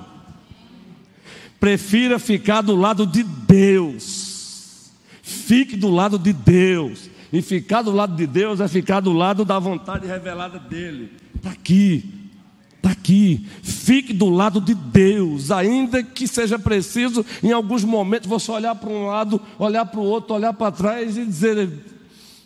Prefira 1.60 2.18
ficar 2.18 2.62
do 2.62 2.74
lado 2.74 3.06
de 3.06 3.22
Deus. 3.22 4.90
Fique 5.22 5.76
do 5.76 5.90
lado 5.90 6.18
de 6.18 6.32
Deus. 6.32 7.10
E 7.30 7.42
ficar 7.42 7.82
do 7.82 7.92
lado 7.92 8.16
de 8.16 8.26
Deus 8.26 8.60
é 8.60 8.66
ficar 8.66 9.00
do 9.00 9.12
lado 9.12 9.44
da 9.44 9.58
vontade 9.58 10.06
revelada 10.06 10.58
dele. 10.58 11.12
Está 11.36 11.50
aqui. 11.50 12.30
Está 12.76 12.90
aqui. 12.92 13.46
Fique 13.62 14.14
do 14.14 14.30
lado 14.30 14.58
de 14.58 14.74
Deus, 14.74 15.50
ainda 15.50 16.02
que 16.02 16.26
seja 16.26 16.58
preciso, 16.58 17.24
em 17.42 17.52
alguns 17.52 17.84
momentos, 17.84 18.26
você 18.26 18.50
olhar 18.50 18.74
para 18.74 18.88
um 18.88 19.06
lado, 19.06 19.40
olhar 19.58 19.84
para 19.84 20.00
o 20.00 20.04
outro, 20.04 20.34
olhar 20.34 20.54
para 20.54 20.72
trás 20.72 21.18
e 21.18 21.26
dizer: 21.26 21.70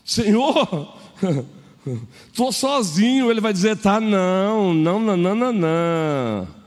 Senhor, 0.04 0.98
estou 2.28 2.50
sozinho. 2.50 3.30
Ele 3.30 3.40
vai 3.40 3.52
dizer: 3.52 3.76
Tá, 3.76 4.00
não, 4.00 4.74
não, 4.74 4.98
não, 4.98 5.16
não, 5.16 5.34
não. 5.34 5.52
não 5.52 6.63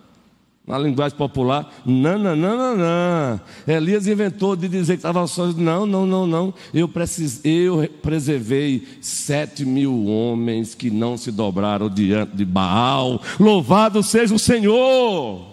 na 0.67 0.77
linguagem 0.77 1.17
popular, 1.17 1.73
não. 1.85 3.39
Elias 3.65 4.05
inventou 4.05 4.53
de 4.53 4.67
dizer 4.67 4.95
que 4.95 4.99
estava 4.99 5.25
só. 5.25 5.47
Não, 5.53 5.85
não, 5.85 6.05
não, 6.05 6.27
não. 6.27 6.53
Eu, 6.73 6.89
precis, 6.89 7.39
eu 7.45 7.89
preservei 8.01 8.85
sete 8.99 9.65
mil 9.65 10.05
homens 10.07 10.75
que 10.75 10.91
não 10.91 11.17
se 11.17 11.31
dobraram 11.31 11.89
diante 11.89 12.35
de 12.35 12.43
Baal. 12.43 13.21
Louvado 13.39 14.03
seja 14.03 14.35
o 14.35 14.39
Senhor. 14.39 15.47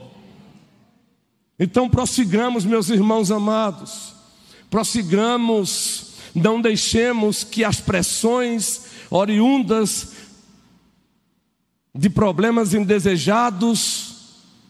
Então 1.61 1.89
prossigamos, 1.89 2.65
meus 2.65 2.89
irmãos 2.89 3.31
amados. 3.31 4.13
Prossigamos, 4.69 6.15
não 6.35 6.61
deixemos 6.61 7.45
que 7.45 7.63
as 7.63 7.81
pressões 7.81 8.87
oriundas 9.09 10.13
de 11.95 12.11
problemas 12.11 12.75
indesejados 12.75 14.04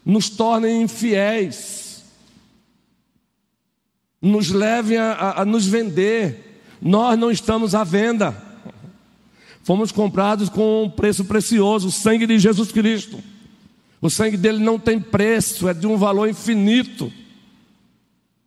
nos 0.05 0.29
tornem 0.29 0.83
infiéis, 0.83 2.05
nos 4.21 4.51
levem 4.51 4.99
a, 4.99 5.13
a, 5.13 5.43
a 5.43 5.45
nos 5.45 5.67
vender. 5.67 6.61
Nós 6.81 7.19
não 7.19 7.31
estamos 7.31 7.75
à 7.75 7.85
venda. 7.85 8.37
Fomos 9.63 9.91
comprados 9.91 10.49
com 10.49 10.85
um 10.85 10.91
preço 10.91 11.25
precioso, 11.25 11.89
o 11.89 11.93
sangue 11.93 12.27
de 12.27 12.39
Jesus 12.39 12.71
Cristo. 12.71 13.19
O 14.01 14.11
sangue 14.11 14.37
dele 14.37 14.59
não 14.59 14.79
tem 14.79 15.01
preço, 15.01 15.67
é 15.69 15.73
de 15.73 15.87
um 15.87 15.97
valor 15.97 16.29
infinito. 16.29 17.11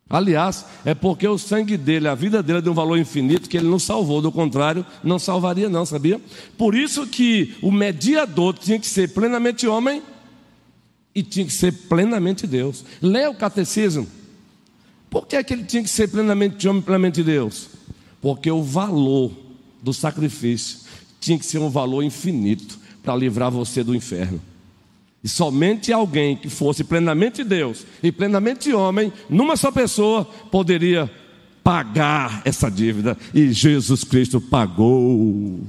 Aliás, 0.09 0.65
é 0.85 0.93
porque 0.93 1.27
o 1.27 1.37
sangue 1.37 1.75
dele, 1.75 2.07
a 2.07 2.15
vida 2.15 2.41
dele 2.41 2.59
é 2.59 2.61
de 2.61 2.69
um 2.69 2.73
valor 2.73 2.97
infinito 2.97 3.49
que 3.49 3.57
ele 3.57 3.67
não 3.67 3.79
salvou, 3.79 4.21
do 4.21 4.31
contrário, 4.31 4.85
não 5.03 5.19
salvaria 5.19 5.67
não, 5.67 5.85
sabia? 5.85 6.21
Por 6.57 6.75
isso 6.75 7.07
que 7.07 7.55
o 7.61 7.71
mediador 7.71 8.53
tinha 8.53 8.79
que 8.79 8.87
ser 8.87 9.13
plenamente 9.13 9.67
homem 9.67 10.01
e 11.17 11.23
tinha 11.23 11.47
que 11.47 11.51
ser 11.51 11.71
plenamente 11.71 12.45
Deus. 12.45 12.85
Leia 13.01 13.31
o 13.31 13.33
catecismo. 13.33 14.07
Por 15.09 15.25
que, 15.25 15.35
é 15.35 15.43
que 15.43 15.51
ele 15.51 15.63
tinha 15.63 15.81
que 15.81 15.89
ser 15.89 16.07
plenamente 16.09 16.67
homem, 16.67 16.79
plenamente 16.79 17.23
Deus? 17.23 17.69
Porque 18.21 18.51
o 18.51 18.61
valor 18.61 19.31
do 19.81 19.91
sacrifício 19.91 20.81
tinha 21.19 21.39
que 21.39 21.45
ser 21.45 21.57
um 21.57 21.71
valor 21.71 22.03
infinito 22.03 22.77
para 23.01 23.15
livrar 23.15 23.49
você 23.49 23.83
do 23.83 23.95
inferno. 23.95 24.39
E 25.23 25.27
somente 25.27 25.91
alguém 25.91 26.35
que 26.35 26.49
fosse 26.49 26.83
plenamente 26.83 27.43
Deus 27.43 27.83
e 28.03 28.11
plenamente 28.11 28.71
homem, 28.71 29.11
numa 29.27 29.57
só 29.57 29.71
pessoa, 29.71 30.23
poderia 30.51 31.09
pagar 31.63 32.43
essa 32.45 32.69
dívida. 32.69 33.17
E 33.33 33.51
Jesus 33.51 34.03
Cristo 34.03 34.39
pagou. 34.39 35.61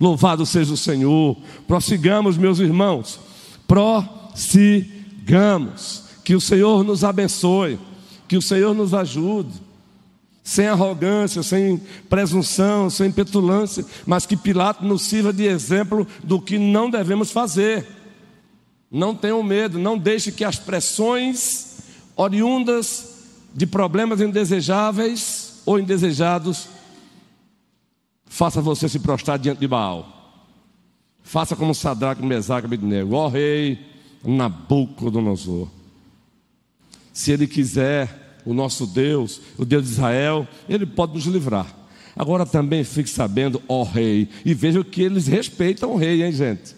Louvado 0.00 0.46
seja 0.46 0.72
o 0.72 0.78
Senhor. 0.78 1.36
Prossigamos, 1.68 2.38
meus 2.38 2.58
irmãos. 2.58 3.33
Prossigamos. 3.66 4.84
Que 6.24 6.34
o 6.34 6.40
Senhor 6.40 6.82
nos 6.84 7.04
abençoe. 7.04 7.78
Que 8.26 8.36
o 8.36 8.42
Senhor 8.42 8.74
nos 8.74 8.94
ajude. 8.94 9.62
Sem 10.42 10.66
arrogância, 10.66 11.42
sem 11.42 11.80
presunção, 12.08 12.90
sem 12.90 13.10
petulância, 13.10 13.82
mas 14.04 14.26
que 14.26 14.36
Pilato 14.36 14.84
nos 14.84 15.00
sirva 15.00 15.32
de 15.32 15.44
exemplo 15.44 16.06
do 16.22 16.38
que 16.38 16.58
não 16.58 16.90
devemos 16.90 17.30
fazer. 17.30 17.86
Não 18.90 19.14
tenham 19.14 19.42
medo, 19.42 19.78
não 19.78 19.96
deixe 19.96 20.30
que 20.30 20.44
as 20.44 20.58
pressões 20.58 21.78
oriundas 22.14 23.14
de 23.54 23.66
problemas 23.66 24.20
indesejáveis 24.20 25.62
ou 25.64 25.78
indesejados 25.78 26.68
faça 28.26 28.60
você 28.60 28.88
se 28.88 28.98
prostrar 28.98 29.38
diante 29.38 29.60
de 29.60 29.68
Baal. 29.68 30.23
Faça 31.24 31.56
como 31.56 31.74
Sadraque, 31.74 32.24
Mesaque 32.24 32.66
e 32.66 32.68
Abednego. 32.68 33.16
Ó 33.16 33.28
rei 33.28 33.78
Nabucodonosor. 34.22 35.68
Se 37.12 37.32
ele 37.32 37.46
quiser, 37.46 38.38
o 38.44 38.52
nosso 38.52 38.86
Deus, 38.86 39.40
o 39.56 39.64
Deus 39.64 39.84
de 39.84 39.90
Israel, 39.92 40.46
ele 40.68 40.84
pode 40.84 41.14
nos 41.14 41.24
livrar. 41.24 41.66
Agora 42.14 42.46
também 42.46 42.84
fique 42.84 43.10
sabendo, 43.10 43.60
ó 43.68 43.82
rei, 43.82 44.28
e 44.44 44.54
veja 44.54 44.84
que 44.84 45.02
eles 45.02 45.26
respeitam 45.26 45.92
o 45.92 45.96
rei, 45.96 46.22
hein, 46.22 46.32
gente? 46.32 46.76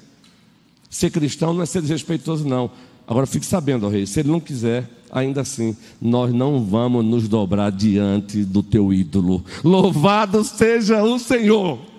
Ser 0.89 1.11
cristão 1.11 1.53
não 1.53 1.63
é 1.63 1.67
ser 1.67 1.83
desrespeitoso, 1.83 2.47
não. 2.47 2.71
Agora 3.07 3.27
fique 3.27 3.45
sabendo, 3.45 3.87
ó 3.87 3.91
rei, 3.91 4.07
se 4.07 4.21
ele 4.21 4.31
não 4.31 4.41
quiser, 4.41 4.89
ainda 5.11 5.43
assim, 5.43 5.77
nós 6.01 6.33
não 6.33 6.65
vamos 6.65 7.05
nos 7.05 7.29
dobrar 7.29 7.71
diante 7.71 8.45
do 8.45 8.63
teu 8.63 8.93
ídolo. 8.93 9.45
Louvado 9.63 10.43
seja 10.45 11.03
o 11.03 11.19
Senhor. 11.19 11.96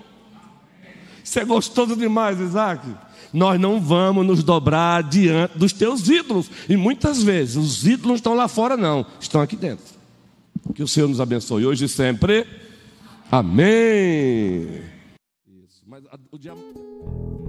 Isso 1.28 1.38
é 1.38 1.44
gostoso 1.44 1.94
demais, 1.94 2.40
Isaac. 2.40 2.88
Nós 3.34 3.60
não 3.60 3.78
vamos 3.78 4.26
nos 4.26 4.42
dobrar 4.42 5.02
diante 5.02 5.58
dos 5.58 5.74
teus 5.74 6.08
ídolos. 6.08 6.50
E 6.66 6.74
muitas 6.74 7.22
vezes 7.22 7.56
os 7.56 7.86
ídolos 7.86 8.06
não 8.06 8.14
estão 8.14 8.32
lá 8.32 8.48
fora, 8.48 8.78
não, 8.78 9.04
estão 9.20 9.42
aqui 9.42 9.54
dentro. 9.54 9.84
Que 10.74 10.82
o 10.82 10.88
Senhor 10.88 11.06
nos 11.06 11.20
abençoe 11.20 11.66
hoje 11.66 11.84
e 11.84 11.88
sempre. 11.88 12.46
Amém. 13.30 14.80
Isso. 15.46 15.82
Mas 15.86 16.02
o 16.32 16.38
diabo. 16.38 17.47